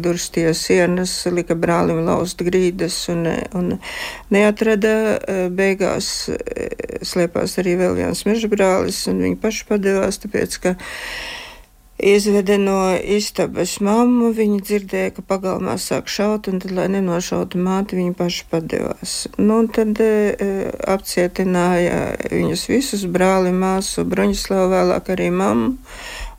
durstīja 0.02 0.54
sienas, 0.54 1.16
lika 1.32 1.56
brālim 1.58 2.04
laust 2.06 2.44
grīdas 2.46 3.02
un, 3.12 3.26
un 3.56 3.74
neatrada. 4.30 4.94
Beigās 5.54 6.30
slēpās 7.06 7.58
arī 7.60 7.76
vēl 7.80 7.98
viens 7.98 8.24
meža 8.28 8.50
brālis, 8.52 9.02
un 9.10 9.22
viņi 9.24 9.38
paši 9.42 9.68
padevās, 9.68 10.20
tāpēc, 10.22 10.58
ka 10.62 10.76
izveda 12.02 12.56
no 12.58 12.78
istabas 13.04 13.76
mammu. 13.84 14.30
Viņa 14.36 14.60
dzirdēja, 14.64 15.12
ka 15.16 15.24
pagalmā 15.26 15.76
sāk 15.80 16.08
šaut, 16.10 16.48
un 16.50 16.60
tad, 16.62 16.72
lai 16.76 16.88
nenošautu 16.92 17.60
māti, 17.60 17.98
viņa 17.98 18.16
paša 18.18 18.46
padevās. 18.50 19.14
Nu, 19.38 19.60
tad 19.72 20.00
e, 20.04 20.40
apcietināja 20.88 22.00
viņus 22.32 22.64
visus, 22.70 23.04
brāli, 23.04 23.52
māsu, 23.52 24.06
Broņislavu, 24.08 24.72
vēlāk 24.74 25.12
arī 25.14 25.28
mammu. 25.34 25.76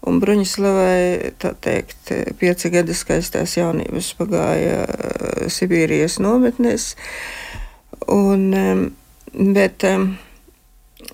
Un 0.10 0.18
Bruņislavai, 0.18 1.34
tā 1.42 1.54
teikt, 1.62 2.10
pieci 2.42 2.72
gadi 2.74 2.96
skaistās 2.98 3.54
jaunības 3.60 4.12
pagāja 4.18 4.84
e, 4.88 5.50
Sibīrijas 5.54 6.18
nometnēs. 6.24 6.96
Un, 8.10 8.50
e, 8.50 8.68
bet 9.38 9.86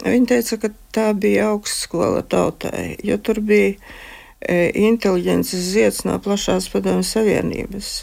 viņa 0.07 0.27
teica, 0.31 0.61
ka 0.63 0.75
tā 0.95 1.07
bija 1.19 1.51
augstskola 1.51 2.23
tautai, 2.31 2.93
jo 3.03 3.19
tur 3.19 3.43
bija 3.43 3.75
E, 3.75 4.06
inteliģences 4.45 5.71
zieds 5.73 6.03
no 6.05 6.19
plašās 6.21 6.69
padomju 6.69 7.05
savienības. 7.07 7.93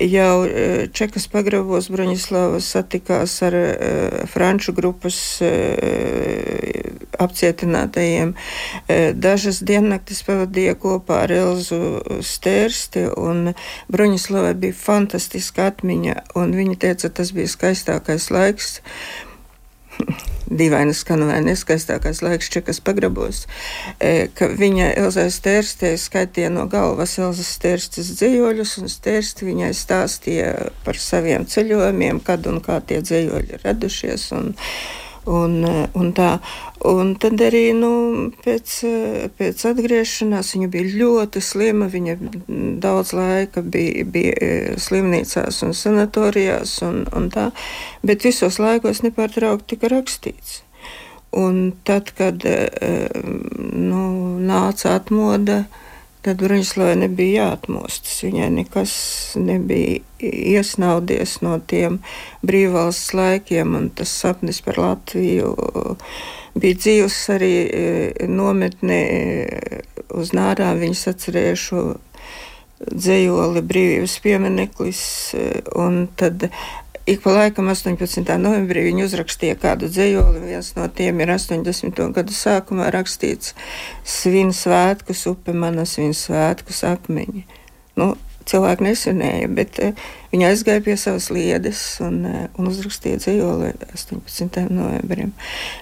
Jau 0.00 0.46
e, 0.46 0.88
Čekas 0.94 1.26
pagrabos 1.28 1.90
Broņislavas 1.92 2.68
satikās 2.72 3.34
ar 3.44 3.56
uh, 3.58 4.20
franču 4.30 4.72
grupas 4.72 5.18
apcietinātajiem. 7.20 8.32
Dažas 9.20 9.60
diennaktis 9.66 10.22
pavadīja 10.24 10.76
kopā 10.80 11.24
ar 11.26 11.34
Elzu 11.36 12.22
Stērsti, 12.24 13.04
un 13.20 13.52
Broņislavai 13.92 14.54
bija 14.62 14.78
fantastiska 14.78 15.68
atmiņa, 15.74 16.16
un 16.40 16.56
viņa 16.56 16.80
teica, 16.86 17.12
tas 17.20 17.34
bija 17.36 17.52
skaistākais 17.52 18.30
laiks. 18.32 18.78
dīvaini 20.50 20.94
skan 20.96 21.24
vai 21.28 21.38
neskaistākais 21.46 22.22
laiks 22.24 22.50
čekas 22.52 22.80
pagrabos, 22.84 23.44
e, 23.98 24.28
ka 24.34 24.50
viņa 24.50 24.92
Elzai 25.00 25.28
Stērstē 25.32 25.92
skaitīja 26.00 26.50
no 26.54 26.66
galvas 26.70 27.16
Elzas 27.22 27.52
Stērstes 27.56 28.12
dzējoļus, 28.18 28.76
un 28.82 28.90
Stērsti 28.92 29.48
viņai 29.48 29.70
stāstīja 29.76 30.54
par 30.86 30.98
saviem 30.98 31.46
ceļojumiem, 31.46 32.22
kad 32.26 32.48
un 32.50 32.60
kā 32.64 32.80
tie 32.82 33.00
dzējoļi 33.04 33.62
radušies. 33.64 34.30
Un, 34.36 34.52
Un, 35.28 35.60
un 35.94 36.12
tā. 36.16 36.38
un 36.88 37.10
tad 37.20 37.42
arī 37.44 37.74
nu, 37.76 37.90
pēc, 38.40 38.76
pēc 39.36 39.64
atgriešanās 39.68 40.54
viņa 40.54 40.68
bija 40.72 40.94
ļoti 41.02 41.42
slima. 41.44 41.90
Viņa 41.92 42.16
daudz 42.80 43.12
laika 43.12 43.60
bija, 43.62 44.06
bija 44.08 44.32
e, 44.40 44.50
slimnīcās 44.80 45.60
un 45.66 45.76
sanatorijās, 45.76 46.78
un, 46.86 47.04
un 47.12 47.28
tā, 47.32 47.50
bet 48.02 48.24
visos 48.24 48.58
laikos 48.62 49.02
nepārtraukti 49.04 49.76
tika 49.76 49.92
rakstīts. 49.92 50.62
Un 51.36 51.70
tad, 51.86 52.10
kad 52.18 52.42
nu, 52.42 54.04
nāca 54.42 54.96
atmoda, 54.96 55.60
Tad 56.20 56.42
Bruņislavai 56.44 56.98
nebija 57.00 57.46
jāatmostas. 57.46 58.18
Viņai 58.26 58.50
nekas 58.52 58.92
nebija 59.40 60.02
iesnaudies 60.20 61.38
no 61.40 61.54
tiem 61.64 61.96
brīvvalsts 62.44 63.14
laikiem, 63.16 63.72
un 63.78 63.88
tas 63.96 64.12
sapnis 64.12 64.60
par 64.64 64.80
Latviju 64.82 65.54
bija 66.60 66.76
dzīvs 66.82 67.18
arī 67.36 67.54
e, 67.64 68.28
nometnē 68.28 69.00
uz 70.20 70.34
nārām. 70.36 70.82
Viņas 70.82 71.06
atcerēja 71.14 71.56
šo 71.56 71.84
dzējoli 72.80 73.64
brīvības 73.72 74.18
piemineklis, 74.24 75.02
e, 75.36 75.48
un 75.78 76.04
tad 76.20 76.50
Ik 77.10 77.24
pa 77.24 77.32
laikam, 77.34 77.66
18. 77.66 78.36
novembrī, 78.38 78.84
viņi 78.86 79.02
uzrakstīja 79.02 79.56
kādu 79.58 79.88
dzējoli. 79.90 80.44
Viens 80.46 80.68
no 80.76 80.84
tiem 80.94 81.18
ir 81.24 81.32
80. 81.34 81.96
gadu 82.14 82.34
sākumā 82.36 82.86
rakstīts: 82.94 83.56
Svin 84.06 84.52
svētkus, 84.54 85.24
upe 85.26 85.50
mana 85.50 85.82
svin 85.90 86.14
svētkus 86.14 86.84
akmeņi. 86.86 87.42
Nu, 87.98 88.12
cilvēki 88.46 88.86
nesenēja, 88.86 89.48
bet 89.58 89.80
uh, 89.82 90.04
viņi 90.30 90.46
aizgāja 90.52 90.84
pie 90.86 90.94
savas 91.02 91.26
liedes 91.34 91.82
un, 92.06 92.20
uh, 92.30 92.44
un 92.54 92.70
uzrakstīja 92.70 93.24
dzējoli 93.24 93.72
18. 93.88 94.62
novembrim. 94.70 95.34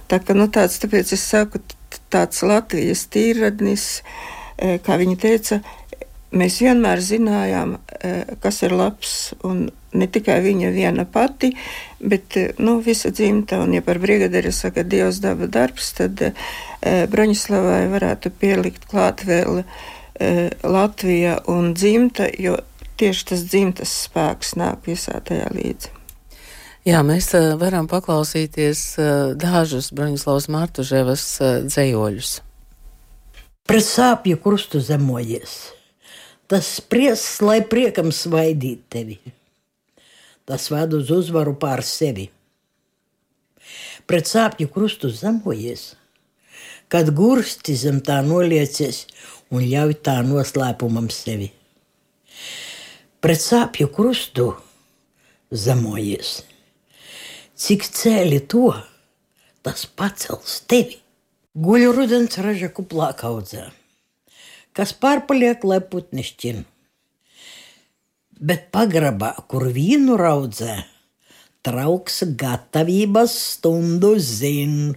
Tā 0.08 0.22
kā 0.24 0.38
nu, 0.38 0.48
tāds, 0.48 0.80
tāpēc 0.80 1.12
es 1.12 1.28
saku, 1.28 1.60
tāds 2.08 2.40
Latvijas 2.40 3.04
tīradnis, 3.12 3.90
uh, 4.00 4.78
kā 4.80 4.96
viņi 4.96 5.20
teica, 5.20 5.60
mēs 6.32 6.60
vienmēr 6.62 7.00
zinājām, 7.04 7.76
kas 8.42 8.62
ir 8.66 8.74
labs 8.76 9.12
un 9.46 9.68
ne 9.96 10.08
tikai 10.10 10.38
viņa 10.44 10.70
viena 10.72 11.04
pati, 11.08 11.52
bet 12.00 12.36
eh, 12.36 12.54
nu, 12.62 12.78
visa 12.84 13.10
dzimta. 13.14 13.60
Un, 13.64 13.74
ja 13.76 13.82
par 13.84 14.00
brigadieru 14.02 14.52
saka 14.52 14.84
Dievs 14.84 15.22
daba 15.24 15.48
darbs, 15.50 15.92
tad 15.98 16.22
e, 16.22 16.32
Broņislavai 16.82 17.86
varētu 17.92 18.32
pielikt 18.40 18.88
klāt 18.90 19.24
vēl 19.28 19.62
e, 19.62 20.50
Latvija 20.62 21.38
un 21.50 21.72
dzimta, 21.76 22.28
jo 22.38 22.58
tieši 22.98 23.30
tas 23.32 23.46
dzimtas 23.48 23.94
spēks 24.08 24.56
nāk 24.58 24.88
visā 24.88 25.20
tajā 25.24 25.48
līdzi. 25.54 25.94
Jā, 26.88 27.02
mēs 27.04 27.26
uh, 27.36 27.50
varam 27.60 27.84
paklausīties 27.90 28.80
uh, 28.96 29.08
dažus 29.36 29.90
Broņislavas 29.92 30.46
Martuževas 30.48 31.24
uh, 31.42 31.50
dzējoļus. 31.66 32.30
Pret 33.68 33.84
sāpju 33.84 34.38
krustu 34.40 34.80
zemojies, 34.80 35.58
tas 36.48 36.76
spriesas, 36.80 37.42
lai 37.44 37.60
priekam 37.64 38.12
svaidīt 38.14 38.86
tevi 38.92 39.20
tas 40.48 40.70
ved 40.72 40.94
uz 40.96 41.10
uzvaru 41.12 41.52
pār 41.60 41.82
sevi. 41.84 42.30
Pret 44.08 44.30
sāpju 44.30 44.70
krustu 44.72 45.10
zemojies, 45.12 45.90
kad 46.88 47.10
gursti 47.12 47.74
zem 47.76 47.98
tā 48.00 48.22
noliecies 48.24 49.02
un 49.52 49.66
ļauj 49.68 49.98
tā 50.08 50.16
noslēpumam 50.24 51.10
sevi. 51.12 51.50
Pret 53.20 53.44
sāpju 53.44 53.90
krustu 53.92 54.46
zemojies, 55.52 56.38
cik 57.52 57.84
cēli 58.00 58.40
to, 58.48 58.70
tas 59.60 59.84
pacels 59.84 60.62
tevi. 60.70 60.96
Guļu 61.58 61.92
rudens 61.92 62.40
raža 62.40 62.70
kuplā 62.72 63.10
kaudzē, 63.18 63.66
kas 64.76 64.96
pārpaliek, 64.96 65.62
lai 65.64 65.80
putni 65.84 66.26
šķina 66.26 66.66
bet 68.38 68.70
pagrabā, 68.74 69.32
kur 69.50 69.68
vīnu 69.74 70.16
raudzē, 70.18 70.78
trauks 71.66 72.22
gatavības 72.38 73.34
stundu 73.54 74.14
zin. 74.22 74.94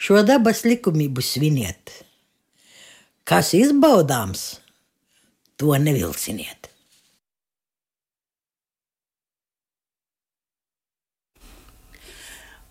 Šo 0.00 0.22
dabas 0.26 0.64
likumību 0.66 1.22
sviniet. 1.22 1.92
Kas 3.28 3.52
izbaudāms, 3.54 4.44
to 5.60 5.76
nevilsiniet. 5.78 6.69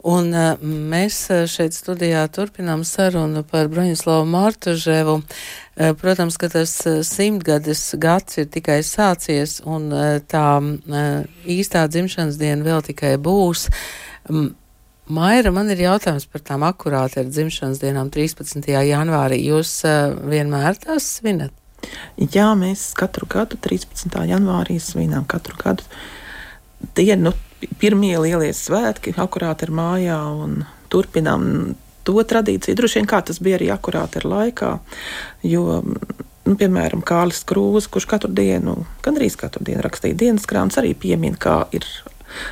Un 0.08 0.30
uh, 0.32 0.62
mēs 0.62 1.18
šeit 1.52 1.76
studijā 1.76 2.22
turpinām 2.32 2.86
sarunu 2.88 3.44
par 3.44 3.68
Broņislavu 3.72 4.30
Mārtuževu. 4.32 5.18
Uh, 5.20 5.92
protams, 6.00 6.38
ka 6.40 6.48
tas 6.54 6.72
simtgades 7.08 7.82
gads 8.00 8.40
ir 8.40 8.48
tikai 8.54 8.80
sācies, 8.86 9.60
un 9.68 9.92
tā 10.32 10.48
īstā 11.50 11.84
dzimšanas 11.92 12.40
diena 12.40 12.64
vēl 12.64 12.84
tikai 12.92 13.18
būs. 13.20 13.68
Maira, 15.10 15.52
man 15.52 15.72
ir 15.74 15.80
jautājums 15.82 16.28
par 16.30 16.44
tām 16.46 16.64
akurāti 16.68 17.20
ar 17.24 17.30
dzimšanas 17.32 17.80
dienām 17.82 18.12
13. 18.14 18.62
janvārī. 18.70 19.40
Jūs 19.48 19.82
vienmēr 20.30 20.78
tās 20.84 21.08
svinat? 21.18 21.56
Jā, 22.20 22.52
mēs 22.60 22.92
katru 22.98 23.28
gadu 23.30 23.58
13. 23.64 24.14
janvārī 24.30 24.78
svinām 24.84 25.26
katru 25.30 25.58
gadu 25.60 25.86
dienu. 26.96 27.34
Pirmie 27.80 28.16
lielie 28.22 28.54
svētki 28.56 29.14
akurāti 29.20 29.68
ir 29.68 29.74
mājā 29.76 30.20
un 30.46 30.64
turpinām 30.92 31.76
to 32.08 32.24
tradīciju. 32.24 32.78
Droši 32.78 33.02
vien 33.02 33.10
kā 33.10 33.22
tas 33.26 33.42
bija 33.44 33.60
arī 33.60 33.70
akurāti 33.74 34.22
ir 34.22 34.28
laikā, 34.30 34.72
jo, 35.46 35.82
nu, 35.84 36.56
piemēram, 36.60 37.04
Kārlis 37.06 37.44
Krūze, 37.48 37.92
kurš 37.92 38.08
katru 38.10 38.32
dienu, 38.34 38.80
gandrīz 39.06 39.36
katru 39.40 39.68
dienu 39.68 39.84
rakstīja 39.86 40.18
dienas 40.18 40.48
grāmatas, 40.50 40.80
arī 40.82 40.96
piemin, 40.98 41.36
kā 41.40 41.62
ir 41.76 41.86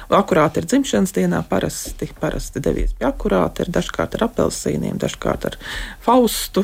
Akurāti 0.10 0.62
ir 0.62 0.66
dzimšanas 0.66 1.14
dienā, 1.14 1.44
parasti, 1.50 2.10
parasti 2.20 2.62
devies 2.64 2.96
pie 2.98 3.08
akurāta, 3.10 3.64
ir 3.64 3.74
dažkārt 3.76 4.18
ar 4.18 4.28
apelsīniem, 4.28 4.98
dažkārt 5.02 5.46
ar 5.52 5.58
faustu 6.06 6.64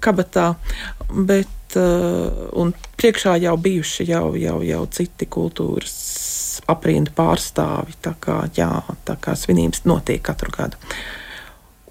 kabatā, 0.00 0.54
bet 1.12 1.76
uh, 1.76 2.46
un 2.56 2.72
priekšā 2.96 3.36
jau 3.44 3.56
bijuši 3.60 4.08
jau, 4.08 4.30
jau, 4.40 4.60
jau 4.64 4.82
citi 4.96 5.28
kultūras 5.28 5.96
aprindu 6.70 7.12
pārstāvi, 7.16 7.96
tā 8.02 8.14
kā, 8.22 8.40
jā, 8.56 8.70
tā 9.06 9.16
kā 9.22 9.36
svinības 9.38 9.84
notiek 9.86 10.22
katru 10.26 10.52
gadu. 10.54 10.80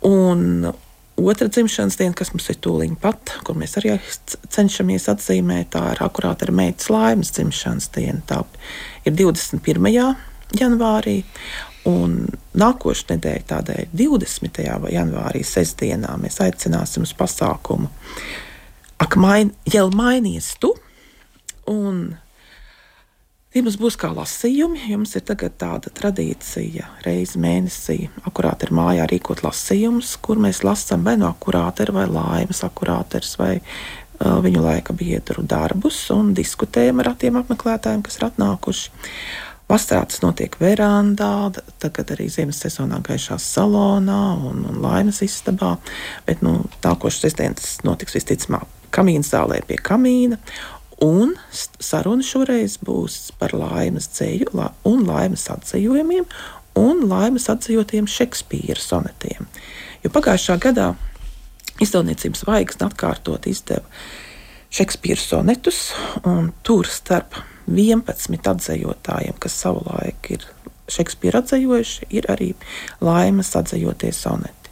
Un 0.05 0.67
otra 1.15 1.47
dzimšanas 1.47 1.97
diena, 1.99 2.15
kas 2.17 2.33
mums 2.33 2.49
ir 2.51 2.59
tūlīt 2.61 2.97
pat, 3.01 3.37
kur 3.47 3.57
mēs 3.59 3.77
arī 3.79 3.95
cenšamies 4.53 5.07
atzīmēt, 5.11 5.71
tā 5.75 5.83
ir 5.95 6.03
akurāta 6.05 6.47
ar 6.47 6.53
meitas 6.55 6.91
laimes 6.93 7.31
dzimšanas 7.35 7.89
diena. 7.95 8.21
Tā 8.27 8.43
ir 9.05 9.15
21. 9.15 9.91
janvārī. 10.59 11.21
Un 11.85 12.23
nākošais 12.57 13.11
nedēļa, 13.11 13.43
tādēļ 13.45 13.91
20. 13.93 14.63
janvārī, 14.89 15.43
sestdienā, 15.45 16.15
mēs 16.17 16.39
aicināsim 16.41 17.05
uz 17.05 17.11
pasākumu 17.13 17.91
Ak, 18.97 19.17
main, 19.19 19.51
jau 19.67 19.89
mainies 19.91 20.53
tu! 20.59 20.71
Un 21.67 22.15
Mums 23.55 23.77
būs 23.79 23.95
kā 23.95 24.09
lasījumi. 24.11 24.89
Jums 24.91 25.13
ir 25.15 25.23
tāda 25.23 25.87
tradīcija 25.95 26.89
reizi 27.05 27.39
mēnesī, 27.39 28.09
akurāt 28.27 28.65
ir 28.67 28.73
mājā 28.75 29.05
rīkot 29.07 29.45
lasījumus, 29.45 30.17
kur 30.19 30.41
mēs 30.43 30.59
lasām 30.67 31.05
vai 31.07 31.13
no 31.21 31.29
akurātera 31.29 31.95
vai 31.95 32.03
laimes 32.11 32.59
akurāters 32.67 33.37
vai 33.39 33.53
uh, 33.61 34.41
viņu 34.43 34.59
laika 34.65 34.97
biedru 34.99 35.45
darbus 35.47 36.01
un 36.11 36.33
diskutējam 36.35 36.99
ar 36.99 37.13
tiem 37.15 37.39
apmeklētājiem, 37.39 38.03
kas 38.03 38.19
ir 38.19 38.27
atnākuši. 38.27 38.91
Vasarā 39.71 40.03
tas 40.11 40.19
notiek 40.21 40.59
verandā, 40.59 41.55
tagad 41.79 42.11
arī 42.11 42.27
ziemas 42.29 42.59
sezonā 42.59 42.99
gaišā 43.07 43.39
salonā 43.39 44.21
un, 44.51 44.65
un 44.67 44.83
laimes 44.83 45.23
istabā, 45.23 45.77
bet 46.27 46.43
nu, 46.43 46.59
nākošais 46.83 47.29
sestdienas 47.29 47.77
notiks 47.87 48.19
visticamāk 48.19 48.67
kamīna 48.95 49.27
zālē 49.27 49.61
pie 49.67 49.79
kamīna. 49.81 50.39
Un 51.03 51.33
saruna 51.51 52.23
šoreiz 52.23 52.77
būs 52.85 53.33
par 53.39 53.51
laimes 53.57 54.07
ceļu 54.15 54.53
la, 54.55 54.69
un 54.87 55.03
laimes 55.07 55.43
atzījumiem 55.51 56.27
un 56.79 57.05
laimes 57.09 57.47
atzījotiem 57.51 58.07
Šekspīra 58.09 58.79
sonetiem. 58.79 59.47
Jo 60.03 60.11
pagājušā 60.13 60.57
gadā 60.63 60.93
izdevniecības 61.83 62.45
zvaigznes 62.45 62.89
atkārtot 62.89 63.47
izdeva 63.51 63.87
Šekspīra 64.75 65.21
sonetus, 65.21 65.93
un 66.27 66.51
tur 66.67 66.87
starp 66.91 67.37
11 67.71 68.51
atzējotājiem, 68.51 69.37
kas 69.39 69.55
savulaik 69.63 70.31
ir 70.35 70.43
Šekspīra 70.91 71.41
atzējojuši, 71.41 72.09
ir 72.13 72.27
arī 72.29 72.51
laimes 73.03 73.53
atzējotie 73.57 74.11
soneti. 74.13 74.64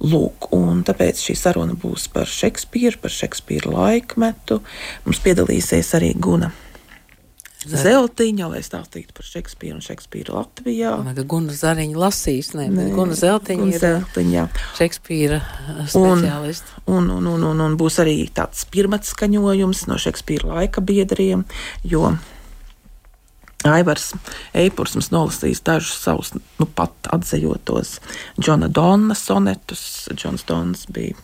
Lūk, 0.00 0.48
un 0.56 0.80
tāpēc 0.88 1.20
šī 1.20 1.36
saruna 1.36 1.76
būs 1.76 2.08
par 2.14 2.28
Šekspīru, 2.30 3.02
par 3.02 3.12
Šekspīra 3.12 3.74
laikmetu. 3.74 4.62
Mums 5.04 5.20
piedalīsies 5.26 5.94
arī 5.98 6.14
Guna 6.16 6.48
Zeltiņa, 7.68 8.46
lai 8.48 8.62
stāstītu 8.64 9.12
par 9.12 9.26
Šekspīru 9.28 9.76
un 9.76 9.82
Šekspīru 9.84 10.32
Latvijā. 10.32 10.94
Nē, 11.04 11.12
Guna 11.28 11.52
Zariņa 11.52 11.98
lasīs, 12.00 12.54
ne, 12.56 12.70
Nē, 12.72 12.86
Guna 12.96 13.16
Zeltiņa 13.18 13.66
Guna 13.66 13.80
Zeltiņa. 13.82 14.44
ir 14.48 14.62
Šekspīra 14.78 15.40
speciālists. 15.84 16.78
Un, 16.88 17.10
un, 17.12 17.28
un, 17.28 17.44
un, 17.50 17.60
un 17.66 17.76
būs 17.76 18.00
arī 18.00 18.16
tāds 18.32 18.64
pirmats 18.72 19.12
skaņojums 19.12 19.84
no 19.90 20.00
Šekspīra 20.00 20.54
laika 20.54 20.80
biedriem, 20.80 21.44
jo 21.84 22.14
Aivars 23.68 24.14
Eipurs 24.56 24.94
mums 24.96 25.10
nolasīs 25.12 25.60
dažus 25.64 25.98
savus 26.00 26.32
nu, 26.32 26.64
pat 26.64 27.10
atzījotos 27.12 27.98
Džona 28.40 28.70
Donna 28.72 29.16
sonetus. 29.18 30.08
Džons 30.14 30.46
Dons 30.48 30.86
bija 30.88 31.18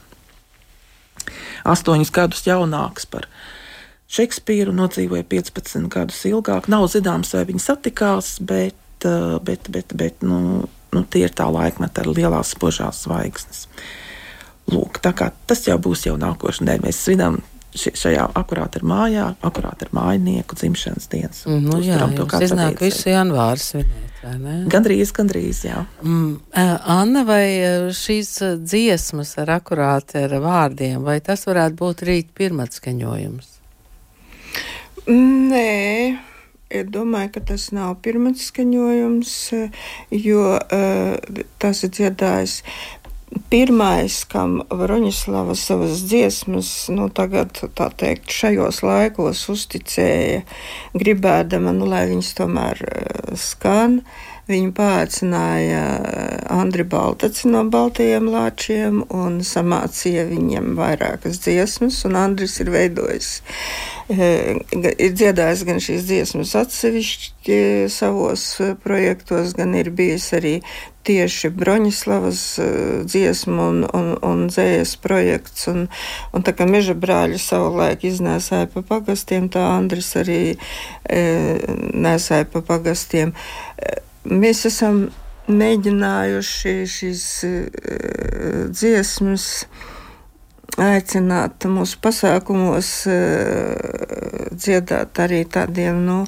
astoņus 1.66 2.12
gadus 2.14 2.44
jaunāks 2.46 3.09
par 3.11 3.29
Šekspīru, 4.07 4.70
nodzīvoja 4.77 5.25
15 5.27 5.88
gadus 5.90 6.20
ilgāk. 6.29 6.68
Nav 6.70 6.85
zināms, 6.92 7.33
vai 7.35 7.42
viņi 7.49 7.62
satikās, 7.64 8.37
bet, 8.38 8.77
eh, 9.03 9.38
bet, 9.42 9.66
bet, 9.72 9.96
bet 9.99 10.22
nu, 10.22 10.68
nu, 10.92 11.03
tie 11.11 11.25
ir 11.27 11.35
tā 11.35 11.49
laikmeta 11.51 12.05
ar 12.05 12.12
lielās 12.12 12.53
spožās 12.55 13.03
zvaigznes. 13.03 13.66
Lūk, 14.70 15.01
tā 15.03 15.12
kā 15.14 15.33
tas 15.46 15.64
jau 15.66 15.79
būs 15.79 16.07
jau 16.07 16.14
nākošais 16.18 16.62
nedēļa. 16.62 16.87
Mēs 16.87 17.03
svinam 17.03 17.40
šajā 17.77 18.27
akurāt 18.39 18.79
ir 18.79 18.85
mājā, 18.89 19.29
akurāt 19.47 19.85
ir 19.85 19.93
mājinieku 19.97 20.59
dzimšanas 20.59 21.09
dienas. 21.12 21.43
Mm, 21.49 21.65
nu, 21.67 21.81
jā, 21.85 22.01
to 22.17 22.27
kā 22.31 22.41
iznāk 22.45 22.81
visu 22.83 23.11
janvāru 23.12 23.62
svinēt, 23.62 24.21
vai 24.25 24.35
ne? 24.43 24.57
Gandrīz, 24.73 25.12
gandrīz, 25.17 25.65
jā. 25.69 25.83
Mm, 26.03 26.39
Anna, 26.97 27.25
vai 27.29 27.45
šīs 27.97 28.33
dziesmas 28.62 29.37
ar 29.43 29.57
akurāt 29.59 30.17
ar 30.19 30.39
vārdiem, 30.43 31.03
vai 31.07 31.19
tas 31.25 31.47
varētu 31.49 31.79
būt 31.83 32.07
rīt 32.09 32.33
pirmatskaņojums? 32.39 33.53
Nē. 35.07 35.67
Es 36.67 36.89
domāju, 36.91 37.31
ka 37.37 37.41
tas 37.53 37.69
nav 37.71 37.93
pirmais 38.03 38.49
skaņojums, 38.49 39.35
jo 40.19 40.47
uh, 40.59 41.43
tas 41.62 41.85
ir 41.87 41.93
dziedājis 41.95 42.57
Pirmais, 43.51 44.21
kam 44.31 44.61
Broņislava 44.71 45.57
savas 45.59 46.05
dziesmas, 46.07 46.69
nu, 46.95 47.09
tagad, 47.11 47.59
tā 47.75 47.89
teikt, 47.99 48.31
šajos 48.31 48.85
laikos 48.87 49.43
uzticēja, 49.51 50.45
gribēdama, 50.95 51.75
nu, 51.75 51.89
lai 51.91 52.05
viņas 52.12 52.33
tomēr 52.39 52.85
eh, 52.87 53.35
skan, 53.41 54.01
Viņu 54.47 54.71
pāicināja 54.79 55.81
Andri 56.55 56.85
Baltaci 56.87 57.49
no 57.51 57.65
Baltajiem 57.67 58.29
Lāčiem 58.31 59.01
un 59.11 59.41
samācīja 59.43 60.23
viņam 60.29 60.77
vairākas 60.79 61.41
dziesmas, 61.43 61.99
un 62.07 62.15
Andris 62.21 62.55
ir 62.62 62.71
veidojis, 62.71 63.31
eh, 64.07 64.55
ir 64.71 65.17
dziedājis 65.19 65.65
gan 65.67 65.83
šīs 65.83 66.07
dziesmas 66.07 66.55
atsevišķi 66.62 67.59
savos 67.91 68.47
projektos, 68.87 69.57
gan 69.59 69.75
ir 69.75 69.91
bijis 69.91 70.31
arī 70.39 70.61
tieši 71.07 71.51
Broņislavas 71.55 72.40
eh, 72.62 72.71
dziesmu 73.07 73.69
un, 73.73 73.83
un, 73.97 74.09
un 74.27 74.47
dzējas 74.51 74.97
projekts. 75.03 75.69
Un, 75.73 75.87
un 76.35 76.47
tā 76.47 76.55
kā 76.57 76.66
meža 76.69 76.97
brāļi 76.99 77.38
savulaik 77.42 78.07
iznēsāja 78.09 78.71
pa 78.75 78.83
pagastiem, 78.87 79.51
tā 79.53 79.62
Andris 79.77 80.12
arī 80.19 80.40
e, 80.55 81.23
nesāja 81.95 82.49
pa 82.51 82.62
pagastiem. 82.66 83.35
Mēs 84.27 84.64
esam 84.69 85.07
mēģinājuši 85.47 86.73
šīs 86.90 87.27
uh, 87.47 88.66
dziesmas 88.75 89.66
aicināt 90.83 91.69
mūsu 91.71 92.01
pasākumos 92.03 92.90
uh, 93.09 94.51
dziedāt 94.53 95.23
arī 95.23 95.45
tādiem, 95.49 96.03
nu, 96.09 96.25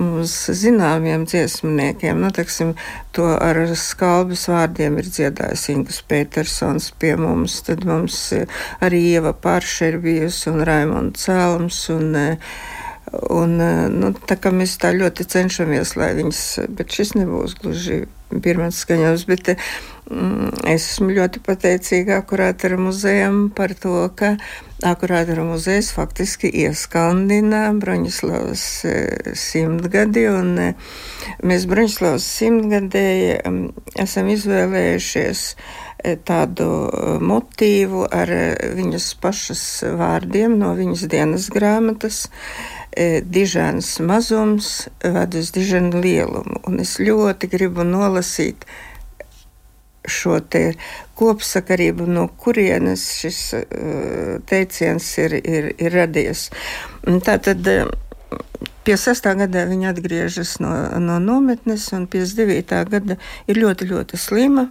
mums 0.00 0.34
zināmiem 0.60 1.26
dziesmniekiem. 1.28 2.20
Nu, 2.20 2.30
teksim, 2.34 2.74
to 3.14 3.26
ar 3.34 3.60
skalbas 3.78 4.46
vārdiem 4.50 4.98
ir 5.00 5.10
dziedājis 5.10 5.68
Ingus 5.74 6.00
Petersons 6.08 6.90
pie 6.98 7.14
mums, 7.20 7.60
tad 7.66 7.86
mums 7.88 8.18
arī 8.84 9.02
Ieva 9.14 9.34
Parša 9.34 9.92
ir 9.92 10.00
bijusi 10.04 10.50
un 10.52 10.64
Raimonds 10.66 11.28
Cēlums 11.28 11.84
un 11.94 12.16
uh, 12.18 12.56
Un, 13.30 13.60
eh, 13.60 13.88
nu, 13.92 14.12
tā 14.14 14.36
kā 14.40 14.52
mēs 14.54 14.76
tā 14.80 14.92
ļoti 14.96 15.26
cenšamies, 15.30 15.94
lai 16.00 16.12
viņas, 16.18 16.42
bet 16.74 16.94
šis 16.94 17.14
nebūs 17.18 17.56
gluži 17.60 18.04
pirmais 18.42 18.78
skaņojums, 18.82 19.24
bet 19.30 19.52
mm, 19.54 20.64
es 20.72 20.88
esmu 20.94 21.12
ļoti 21.14 21.42
pateicīga 21.44 22.18
akurātara 22.22 22.78
muzejam 22.80 23.48
par 23.54 23.76
to, 23.78 24.08
ka 24.16 24.34
akurātara 24.84 25.44
muzejs 25.46 25.92
faktiski 25.94 26.50
ieskandina 26.64 27.68
Broņislavas 27.78 28.66
eh, 28.90 29.32
simtgadi, 29.38 30.26
un 30.32 30.54
mēs 31.46 31.68
Broņislavas 31.70 32.28
simtgadēji 32.40 33.40
mm, 33.44 33.64
esam 34.06 34.30
izvēlējušies 34.34 35.48
tādu 36.28 36.66
motīvu 37.24 38.04
ar 38.12 38.28
viņas 38.76 39.06
pašas 39.22 39.62
vārdiem 39.96 40.58
no 40.60 40.74
viņas 40.76 41.06
dienas 41.08 41.46
grāmatas. 41.52 42.26
E, 42.26 42.83
dižāns 43.22 43.98
mazums 44.00 44.88
ved 45.02 45.34
uz 45.38 45.52
dižānu 45.54 46.02
lielumu. 46.02 46.60
Un 46.68 46.80
es 46.84 46.98
ļoti 47.02 47.50
gribu 47.50 47.86
nolasīt 47.86 48.66
šo 50.04 50.38
kopsakarību, 51.16 52.06
no 52.06 52.28
kurienes 52.28 53.04
šis 53.22 53.38
e, 53.56 53.64
teiciens 54.46 55.06
ir, 55.18 55.38
ir, 55.40 55.70
ir 55.80 55.94
radies. 55.96 56.50
Tātad 57.24 57.64
e, 57.70 57.78
pie 58.84 58.98
6. 59.00 59.30
gadā 59.40 59.64
viņa 59.70 59.94
atgriežas 59.94 60.58
no, 60.60 60.74
no 61.00 61.16
nometnes, 61.22 61.86
un 61.96 62.04
59. 62.10 62.82
gada 62.92 63.16
ir 63.48 63.62
ļoti, 63.62 63.88
ļoti 63.94 64.20
slima, 64.20 64.66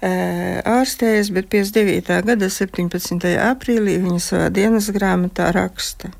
ārstējas, 0.00 1.34
bet 1.36 1.52
59. 1.52 2.16
gada 2.32 2.48
17. 2.48 3.28
aprīlī 3.50 4.00
viņa 4.06 4.24
savā 4.30 4.48
dienas 4.54 4.88
grāmatā 4.94 5.52
raksta 5.52 6.14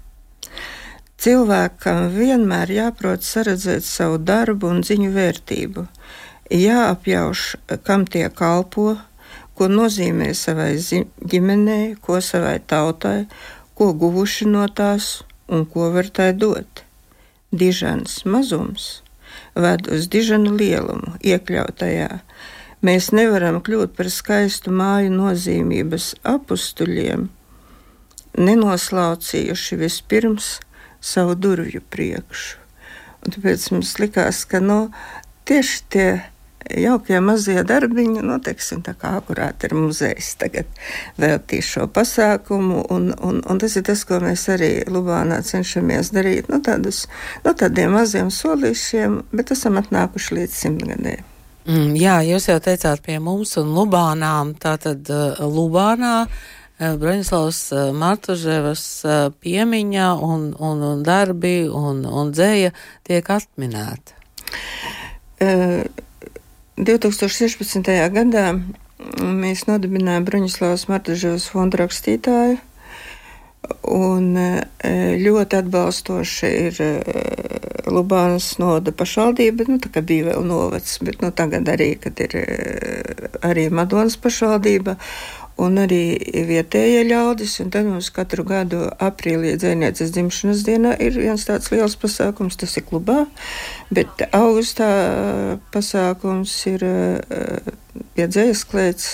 cilvēkam 1.22 2.08
vienmēr 2.16 2.72
jāprot 2.74 3.22
saredzēt 3.22 3.87
savu 3.87 4.18
darbu 4.18 4.72
un 4.74 4.82
ziņu 4.87 5.11
vērtību. 5.14 5.85
Jāapjauš, 6.52 7.42
kam 7.87 8.06
tie 8.11 8.26
kalpo, 8.35 8.96
ko 9.54 9.68
nozīmē 9.70 10.32
savai 10.35 10.72
ģimenei, 11.32 11.94
ko 12.02 12.18
savai 12.20 12.56
tautai, 12.58 13.28
ko 13.78 13.92
guvuši 13.94 14.48
no 14.50 14.66
tās 14.66 15.22
un 15.48 15.62
ko 15.68 15.92
var 15.94 16.11
tai 16.11 16.32
dot. 16.35 16.82
Dižans 17.52 18.24
mazums 18.24 19.02
ved 19.54 19.87
uz 19.92 20.08
dižanu 20.12 20.56
lielumu, 20.56 21.14
iekļautajā. 21.22 22.11
Mēs 22.82 23.12
nevaram 23.14 23.61
kļūt 23.62 23.94
par 23.94 24.11
skaistu 24.11 24.72
māju 24.74 25.12
nozīmības 25.14 26.08
apstuļiem, 26.26 27.28
nenoslaucījuši 28.42 29.78
vispirms 29.85 30.50
savu 31.02 31.34
durvju 31.34 31.82
priekšu. 31.90 32.60
Un 33.22 33.34
tāpēc 33.34 33.68
mums 33.74 33.96
likās, 34.02 34.42
ka 34.50 34.58
nu, 34.62 34.78
tieši 35.46 35.82
tie 35.92 36.06
jaukie 36.78 37.18
mazie 37.22 37.62
darbiņi, 37.66 38.22
nu, 38.24 38.38
teiksim, 38.42 38.82
tā 38.86 38.94
kā 38.98 39.16
akurāti 39.18 39.68
ir 39.68 39.74
muzejs 39.78 40.32
tagad 40.40 40.70
veltīs 41.20 41.68
šo 41.74 41.88
pasākumu, 41.92 42.84
un, 42.94 43.10
un, 43.18 43.42
un 43.42 43.60
tas 43.62 43.76
ir 43.78 43.86
tas, 43.86 44.04
ko 44.08 44.20
mēs 44.22 44.46
arī 44.52 44.70
Lubānā 44.90 45.42
cenšamies 45.46 46.12
darīt, 46.14 46.50
nu, 46.52 46.62
tādus, 46.64 47.04
nu, 47.44 47.54
tādiem 47.58 47.94
maziem 47.98 48.30
solīšiem, 48.32 49.20
bet 49.34 49.54
esam 49.54 49.78
atnākuši 49.82 50.40
līdz 50.40 50.58
simtgadē. 50.64 51.18
Mm, 51.62 51.92
jā, 51.94 52.16
jūs 52.26 52.48
jau 52.50 52.58
teicāt 52.62 53.04
pie 53.06 53.20
mums 53.22 53.54
un 53.60 53.70
Lubānām, 53.76 54.56
tātad 54.62 55.06
uh, 55.14 55.38
Lubānā. 55.46 56.16
Uh, 56.26 56.62
Broņislavs 56.83 57.61
uh, 57.77 57.90
Martuževas 57.95 58.85
uh, 59.07 59.29
piemiņa 59.45 60.09
un, 60.18 60.49
un, 60.59 60.83
un 60.83 61.03
darbi 61.07 61.68
un, 61.68 62.03
un 62.09 62.33
dzēja 62.35 62.73
tiek 63.07 63.29
atminēta. 63.31 64.18
Uh, 65.42 65.85
2016. 66.81 67.87
gadā 68.16 68.47
mēs 69.23 69.66
nodibinājām 69.68 70.27
Bruņislavas 70.27 70.88
Martaževas 70.90 71.47
fondu 71.53 71.83
rakstītāju. 71.83 72.59
Un 73.87 74.33
ļoti 75.23 75.59
atbalstoši 75.61 76.49
ir 76.66 76.81
Lubānas 77.87 78.49
noda 78.59 78.90
pašvaldība, 78.95 79.68
nu, 79.71 79.79
tā 79.83 79.90
kā 79.95 80.03
bija 80.07 80.33
vēl 80.33 80.42
novads, 80.49 80.97
bet 81.07 81.23
nu, 81.23 81.31
tagad 81.31 81.71
arī, 81.71 81.92
kad 82.03 82.18
ir 82.25 82.35
arī 83.47 83.68
Madonas 83.71 84.18
pašvaldība 84.18 84.97
un 85.60 85.80
arī 85.82 86.04
vietējie 86.48 87.02
ļaudis. 87.08 87.58
Tad 87.72 87.88
mums 87.88 88.10
katru 88.14 88.44
gadu 88.48 88.84
aprīlī 89.02 89.56
dzēnieces 89.60 90.14
dzimšanas 90.14 90.64
dienā 90.68 90.94
ir 91.02 91.18
viens 91.18 91.44
tāds 91.48 91.72
liels 91.74 91.96
pasākums, 92.00 92.56
tas 92.60 92.76
ir 92.78 92.86
klubā, 92.88 93.24
bet 93.92 94.26
augustā 94.32 94.88
pasākums 95.74 96.54
ir 96.72 96.86
pie 98.14 98.26
dzējas 98.28 98.64
klēts 98.70 99.12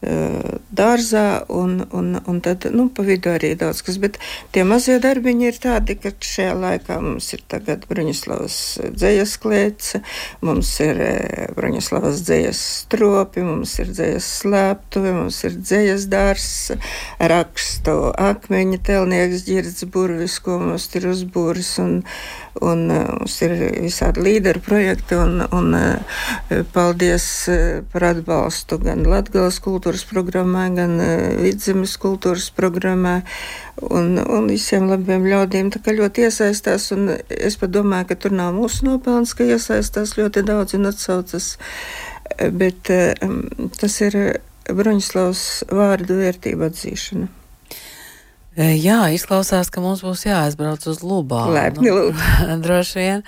dārzā, 0.00 1.42
un, 1.50 1.80
un, 1.90 2.12
un 2.30 2.40
tad 2.44 2.68
nu, 2.70 2.86
pa 2.94 3.02
vidu 3.02 3.32
arī 3.32 3.54
daudz 3.58 3.82
kas. 3.82 3.98
Bet 3.98 4.18
tie 4.54 4.62
mazie 4.68 4.98
darbiņi 5.02 5.48
ir 5.48 5.58
tādi, 5.62 5.96
ka 5.98 6.12
šajā 6.14 6.54
laikā 6.54 7.00
mums 7.02 7.32
ir 7.34 7.42
tagad 7.50 7.86
Bruņislavas 7.90 8.58
dzējas 8.94 9.34
klēts, 9.42 9.96
mums 10.46 10.70
ir 10.84 11.02
Bruņislavas 11.58 12.22
dzējas 12.28 12.62
stropi, 12.84 13.42
mums 13.46 13.74
ir 13.82 13.90
dzējas 13.90 14.30
slēptuve, 14.42 15.14
mums 15.18 15.42
ir 15.48 15.58
dzējas 15.58 16.06
dārs, 16.12 16.50
rakstu 17.18 17.96
akmeņa 18.14 18.82
telnieks 18.86 19.46
ģirds 19.48 19.88
burvis, 19.90 20.38
ko 20.44 20.60
mums 20.62 20.86
ir 20.94 21.10
uzbūris, 21.10 21.74
un, 21.82 21.98
un 22.64 22.86
mums 22.88 23.36
ir 23.44 23.54
visādi 23.78 24.24
līderu 24.24 24.62
projekti, 24.64 25.16
un, 25.18 25.42
un 25.54 25.76
paldies 26.74 27.26
par 27.92 28.08
atbalstu 28.10 28.80
gan 28.82 29.04
Latgales 29.08 29.60
kultūras 29.64 30.04
programmā, 30.08 30.68
gan 30.76 30.98
vidzemes 31.42 31.96
kultūras 32.00 32.50
programmā 32.54 33.20
un, 33.86 34.18
un 34.18 34.50
visiem 34.50 34.88
labiem 34.90 35.26
ļaudīm. 35.28 35.70
Tā 35.74 35.82
kā 35.84 35.94
ļoti 35.96 36.26
iesaistās, 36.28 36.90
un 36.96 37.12
es 37.28 37.58
pat 37.60 37.72
domāju, 37.74 38.10
ka 38.10 38.18
tur 38.24 38.36
nav 38.38 38.54
mūsu 38.56 38.88
nopelns, 38.88 39.34
ka 39.38 39.46
iesaistās 39.46 40.16
ļoti 40.18 40.44
daudz 40.48 40.76
un 40.78 40.90
atsaucas, 40.90 41.54
bet 42.58 42.92
um, 43.24 43.42
tas 43.78 44.00
ir 44.04 44.20
Broņislavas 44.68 45.42
vārdu 45.72 46.18
vērtību 46.18 46.66
atzīšana. 46.68 47.28
Jā, 48.58 49.04
izklausās, 49.14 49.68
ka 49.70 49.78
mums 49.78 50.00
būs 50.02 50.24
jāaizbrauc 50.26 50.82
uz 50.90 50.98
Lubānu. 51.06 51.52
Laipni 51.54 51.92
lūdzu. 51.94 52.56
Droši 52.64 52.96
vien. 52.98 53.20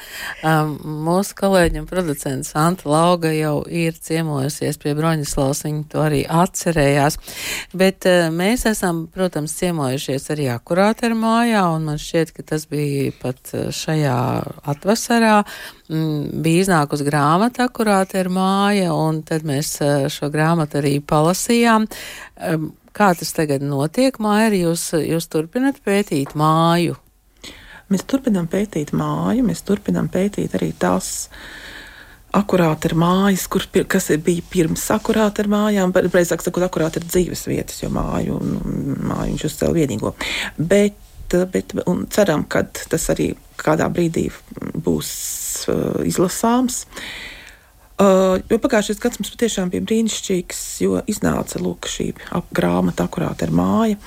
Um, 0.42 0.72
mūsu 1.06 1.36
kolēģi 1.38 1.78
un 1.78 1.86
producents 1.86 2.50
Anta 2.58 2.90
Lauga 2.90 3.30
jau 3.30 3.60
ir 3.70 3.94
ciemojusies 3.94 4.80
pie 4.82 4.96
Broņislavas, 4.98 5.62
viņa 5.68 5.84
to 5.92 6.02
arī 6.02 6.24
atcerējās. 6.26 7.20
Bet 7.78 8.08
uh, 8.10 8.26
mēs 8.34 8.66
esam, 8.72 9.04
protams, 9.14 9.54
ciemojušies 9.60 10.26
arī 10.34 10.48
akurāteru 10.50 11.20
mājā, 11.22 11.62
un 11.76 11.86
man 11.92 12.02
šķiet, 12.02 12.34
ka 12.34 12.48
tas 12.50 12.66
bija 12.66 13.14
pat 13.22 13.54
šajā 13.54 14.18
atvasarā. 14.74 15.44
Mm, 15.90 16.42
bija 16.42 16.66
iznākusi 16.66 17.06
grāmata 17.06 17.68
akurāteru 17.70 18.34
māja, 18.34 18.90
un 18.98 19.22
tad 19.26 19.46
mēs 19.46 19.76
šo 20.10 20.34
grāmatu 20.34 20.82
arī 20.82 20.96
palasījām. 21.06 21.86
Um, 22.50 22.72
Kā 22.96 23.12
tas 23.14 23.30
tagad 23.36 23.62
notiek, 23.62 24.16
Maija? 24.22 24.50
Jūs, 24.54 24.90
jūs 24.98 25.28
turpināt 25.30 25.78
pētīt 25.86 26.34
māju? 26.38 26.96
Mēs 27.90 28.06
turpinām 28.06 28.48
pētīt 28.50 28.92
māju, 28.94 29.44
mēs 29.46 29.62
turpinām 29.66 30.10
pētīt 30.10 30.54
arī 30.58 30.72
tās 30.78 31.28
akurāti 32.34 32.90
ir 32.90 32.94
mājas, 32.98 33.48
kur, 33.50 33.64
kas 33.90 34.10
bija 34.22 34.44
pirms 34.50 34.84
akurāti 34.94 35.42
ir 35.42 35.50
mājām, 35.50 35.94
precīzāk 35.94 36.44
sakot, 36.46 36.66
akurāti 36.66 37.02
ir 37.02 37.08
dzīves 37.08 37.46
vietas, 37.50 37.80
jo 37.82 37.90
māju, 37.94 38.38
māju 39.10 39.32
viņš 39.32 39.46
uzcēla 39.48 39.78
vienīgo. 39.80 40.14
Bet, 40.58 41.34
bet 41.54 41.74
ceram, 42.14 42.46
ka 42.50 42.62
tas 42.70 43.10
arī 43.14 43.32
kādā 43.58 43.90
brīdī 43.90 44.28
būs 44.86 45.10
uh, 45.70 45.98
izlasāms. 46.06 46.84
Uh, 46.86 47.39
Uh, 48.00 48.38
jo 48.48 48.56
pagājušais 48.56 49.00
gads 49.02 49.18
mums 49.20 49.30
patiešām 49.34 49.68
bija 49.74 49.84
brīnišķīgs, 49.84 50.60
jo 50.80 51.02
iznāca 51.10 51.60
lūk, 51.60 51.84
šī 51.84 52.06
grāmata, 52.56 53.04
akurāta 53.04 53.44
ir 53.44 53.52
māja. 53.52 53.98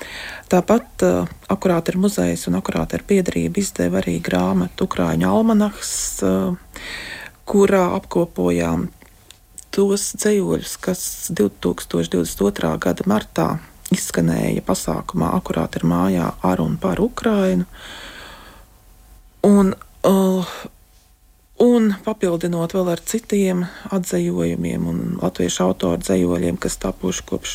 Tāpat 0.50 1.04
uh, 1.06 1.30
akurāta 1.54 1.94
ir 1.94 2.00
muzejs 2.02 2.48
un 2.50 2.58
akurāta 2.58 2.98
ir 2.98 3.04
piedarība 3.06 3.62
izdeva 3.62 4.00
arī 4.00 4.16
grāmatu 4.24 4.88
Ukrāņu 4.88 5.30
almanahs, 5.30 5.94
uh, 6.26 6.74
kurā 7.46 7.84
apkopojām 8.00 8.88
tos 9.74 10.10
dzējoļus, 10.18 10.74
kas 10.82 11.06
2022. 11.30 12.74
gada 12.82 13.06
martā 13.10 13.48
izskanēja 13.94 14.66
pasākumā 14.66 15.30
Akurāta 15.38 15.78
ir 15.78 15.86
mājā 15.86 16.34
ar 16.42 16.66
un 16.66 16.76
par 16.82 16.98
Ukrainu. 17.02 17.70
Un, 19.46 19.74
uh, 20.02 20.54
Un 21.62 21.92
papildinot 22.02 22.72
vēl 22.74 22.88
ar 22.90 23.00
citiem 23.06 23.62
atzējojumiem 23.94 24.86
un 24.90 25.02
latviešu 25.20 25.62
autoru 25.68 26.02
dzējoļiem, 26.02 26.58
kas 26.58 26.80
tapuši 26.82 27.26
kopš 27.28 27.52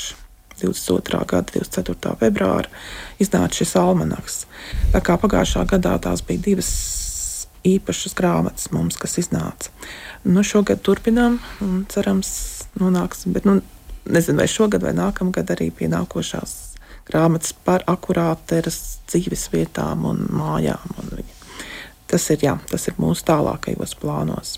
22. 0.61 1.19
gada 1.27 1.51
24. 1.51 2.15
februāra, 2.19 2.71
iznāca 3.19 3.59
šis 3.59 3.75
almanaks. 3.79 4.45
Tā 4.93 5.01
kā 5.03 5.17
pagājušā 5.19 5.65
gadā 5.67 5.97
tās 6.03 6.23
bija 6.23 6.45
divas 6.47 6.71
īpašas 7.67 8.15
grāmatas 8.15 8.69
mums, 8.71 8.95
kas 8.99 9.17
iznāca. 9.19 9.71
Nu, 10.23 10.43
šogad 10.47 10.79
turpinām 10.83 11.39
un 11.63 11.83
cerams, 11.91 12.31
nonāksim, 12.79 13.35
bet 13.35 13.47
nu, 13.47 13.59
nezinu, 14.07 14.39
vai 14.39 14.47
šogad 14.47 14.83
vai 14.83 14.95
nākamgad 14.95 15.51
arī 15.55 15.69
pie 15.75 15.91
nākošās 15.91 16.55
grāmatas 17.09 17.51
par 17.65 17.83
akurāteras 17.89 18.79
dzīves 19.09 19.49
vietām 19.53 20.07
un 20.07 20.23
mājām. 20.31 20.95
Un 21.01 21.13
viņa 21.19 21.38
tas 22.09 22.25
ir, 22.33 22.41
jā, 22.49 22.57
tas 22.71 22.89
ir 22.89 22.97
mūsu 23.01 23.27
tālākajos 23.29 23.95
plānos. 24.01 24.57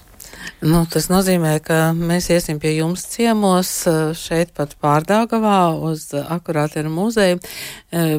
Nu, 0.62 0.84
tas 0.90 1.08
nozīmē, 1.10 1.56
ka 1.66 1.92
mēs 1.98 2.30
iesim 2.34 2.60
pie 2.62 2.76
jums 2.76 3.04
ciemos 3.10 3.70
šeit 4.18 4.54
pat 4.58 4.76
pārdāgavā 4.82 5.74
uz 5.90 6.06
akurātieru 6.22 6.92
muzeju, 6.94 7.40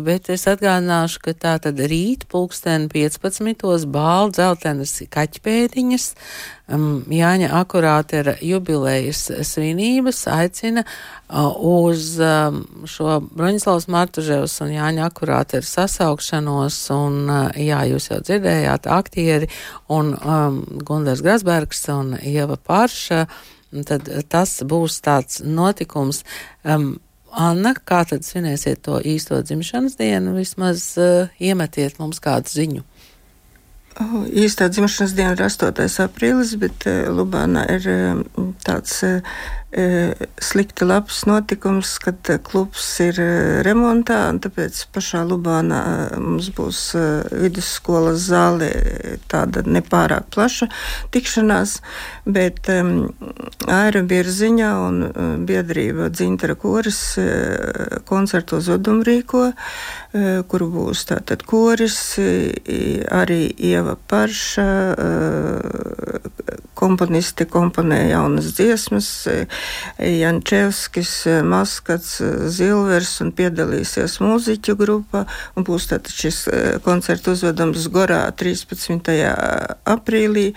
bet 0.07 0.31
es 0.35 0.49
atgādināšu, 0.51 1.23
ka 1.23 1.37
tā 1.45 1.55
tad 1.63 1.79
rīt 1.79 2.27
pulksten 2.33 2.89
15. 2.93 3.87
bāla 3.95 4.33
dzeltenas 4.35 4.97
kaķpēdiņas 5.15 6.09
um, 6.69 7.03
Jāņa 7.11 7.51
akurātera 7.59 8.35
jubilejas 8.43 9.25
svinības 9.49 10.25
aicina 10.31 10.85
uh, 10.85 11.51
uz 11.57 12.15
um, 12.23 12.63
šo 12.89 13.21
Broņislavas 13.33 13.89
Martuževs 13.93 14.59
un 14.65 14.75
Jāņa 14.77 15.07
akurātera 15.11 15.67
sasaukšanos, 15.67 16.79
un, 16.97 17.23
uh, 17.29 17.47
jā, 17.59 17.83
jūs 17.93 18.11
jau 18.13 18.21
dzirdējāt, 18.25 18.91
aktieri 18.91 19.51
un 19.93 20.15
um, 20.19 20.61
Gundars 20.85 21.25
Grasbergs 21.25 21.87
un 21.95 22.17
Ieva 22.21 22.57
Parša, 22.57 23.25
tad 23.89 24.11
tas 24.29 24.59
būs 24.69 25.01
tāds 25.05 25.41
notikums. 25.45 26.23
Um, 26.63 26.95
Anna, 27.33 27.73
kā 27.73 28.03
tad 28.05 28.27
svinēsiet 28.29 28.83
to 28.85 28.99
īsto 29.09 29.39
dzimšanas 29.41 29.97
dienu? 29.97 30.35
Vismaz 30.37 30.85
uh, 31.01 31.33
iemetiet 31.41 31.97
mums 32.03 32.21
kādu 32.21 32.53
ziņu. 32.53 32.83
Īstā 34.01 34.69
dzimšanas 34.73 35.15
diena 35.17 35.35
ir 35.37 35.43
8. 35.45 35.87
aprīlis, 36.07 36.57
bet 36.61 36.87
Lubānā 37.13 37.67
ir 37.75 38.25
tāds 38.65 39.03
slikti 39.73 40.85
labs 40.85 41.23
notikums, 41.25 41.95
kad 42.03 42.29
klubs 42.45 42.85
ir 43.01 43.17
remontā, 43.65 44.19
un 44.29 44.41
tāpēc 44.45 44.83
pašā 44.93 45.23
Lubānā 45.25 45.81
mums 46.21 46.51
būs 46.53 46.81
vidusskolas 47.33 48.27
zāle 48.29 48.69
tāda 49.33 49.65
nepārāk 49.65 50.29
plaša 50.35 50.69
tikšanās, 51.15 51.79
bet 52.29 52.69
um, 52.75 52.93
Aira 53.73 54.03
Birziņa 54.05 54.71
un 54.85 55.01
biedrība 55.49 56.11
Dzintara 56.13 56.59
koris 56.61 57.01
koncertu 58.09 58.61
uzvedumu 58.61 59.07
rīko, 59.09 59.47
kur 60.53 60.67
būs 60.69 61.07
tātad 61.09 61.47
koris, 61.49 61.99
arī 62.21 63.41
Ieva 63.57 63.97
Parša, 63.97 64.69
komponisti 66.83 67.47
komponē 67.47 68.09
jaunas 68.11 68.53
dziesmas, 68.57 69.09
Jančevskis, 69.99 71.13
Maskats, 71.47 72.17
Zilvers 72.53 73.15
un 73.25 73.33
piedalīsies 73.37 74.19
mūziķu 74.23 74.77
grupā. 74.81 75.25
Un 75.57 75.67
būs 75.69 75.89
tātad 75.93 76.13
šis 76.15 76.43
koncertu 76.85 77.37
uzvedums 77.37 77.89
Gorā 77.93 78.25
13. 78.37 79.13
aprīlī, 79.95 80.51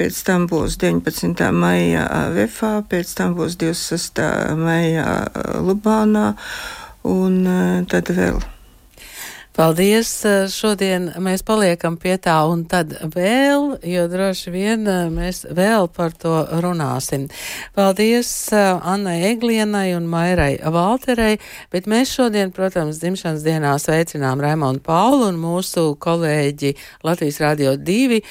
pēc 0.00 0.20
tam 0.26 0.48
būs 0.50 0.78
19. 0.80 1.48
maijā 1.54 2.04
Vefā, 2.36 2.74
pēc 2.90 3.16
tam 3.18 3.38
būs 3.38 3.58
26. 3.60 4.22
maijā 4.58 5.08
Lubānā 5.64 6.30
un 7.08 7.42
tad 7.88 8.14
vēl. 8.14 8.57
Paldies! 9.58 10.12
Šodien 10.54 11.08
mēs 11.18 11.42
paliekam 11.42 11.96
pie 11.98 12.12
tā, 12.22 12.36
un 12.46 12.60
tad 12.70 12.92
vēl, 13.10 13.72
jo 13.90 14.04
droši 14.06 14.52
vien 14.54 14.86
mēs 15.10 15.40
vēl 15.50 15.88
par 15.90 16.12
to 16.14 16.44
runāsim. 16.62 17.24
Paldies 17.74 18.30
Annai 18.54 19.16
Eglienai 19.32 19.96
un 19.96 20.06
Mairai 20.06 20.60
Valterei, 20.62 21.40
bet 21.74 21.90
mēs 21.90 22.12
šodien, 22.14 22.52
protams, 22.54 23.00
dzimšanas 23.02 23.42
dienā 23.42 23.72
sveicinām 23.82 24.38
Raimondu 24.46 24.84
Paulu 24.86 25.26
un 25.32 25.42
mūsu 25.42 25.88
kolēģi 26.06 26.76
Latvijas 27.02 27.40
Rādio 27.42 27.74
2 27.74 28.22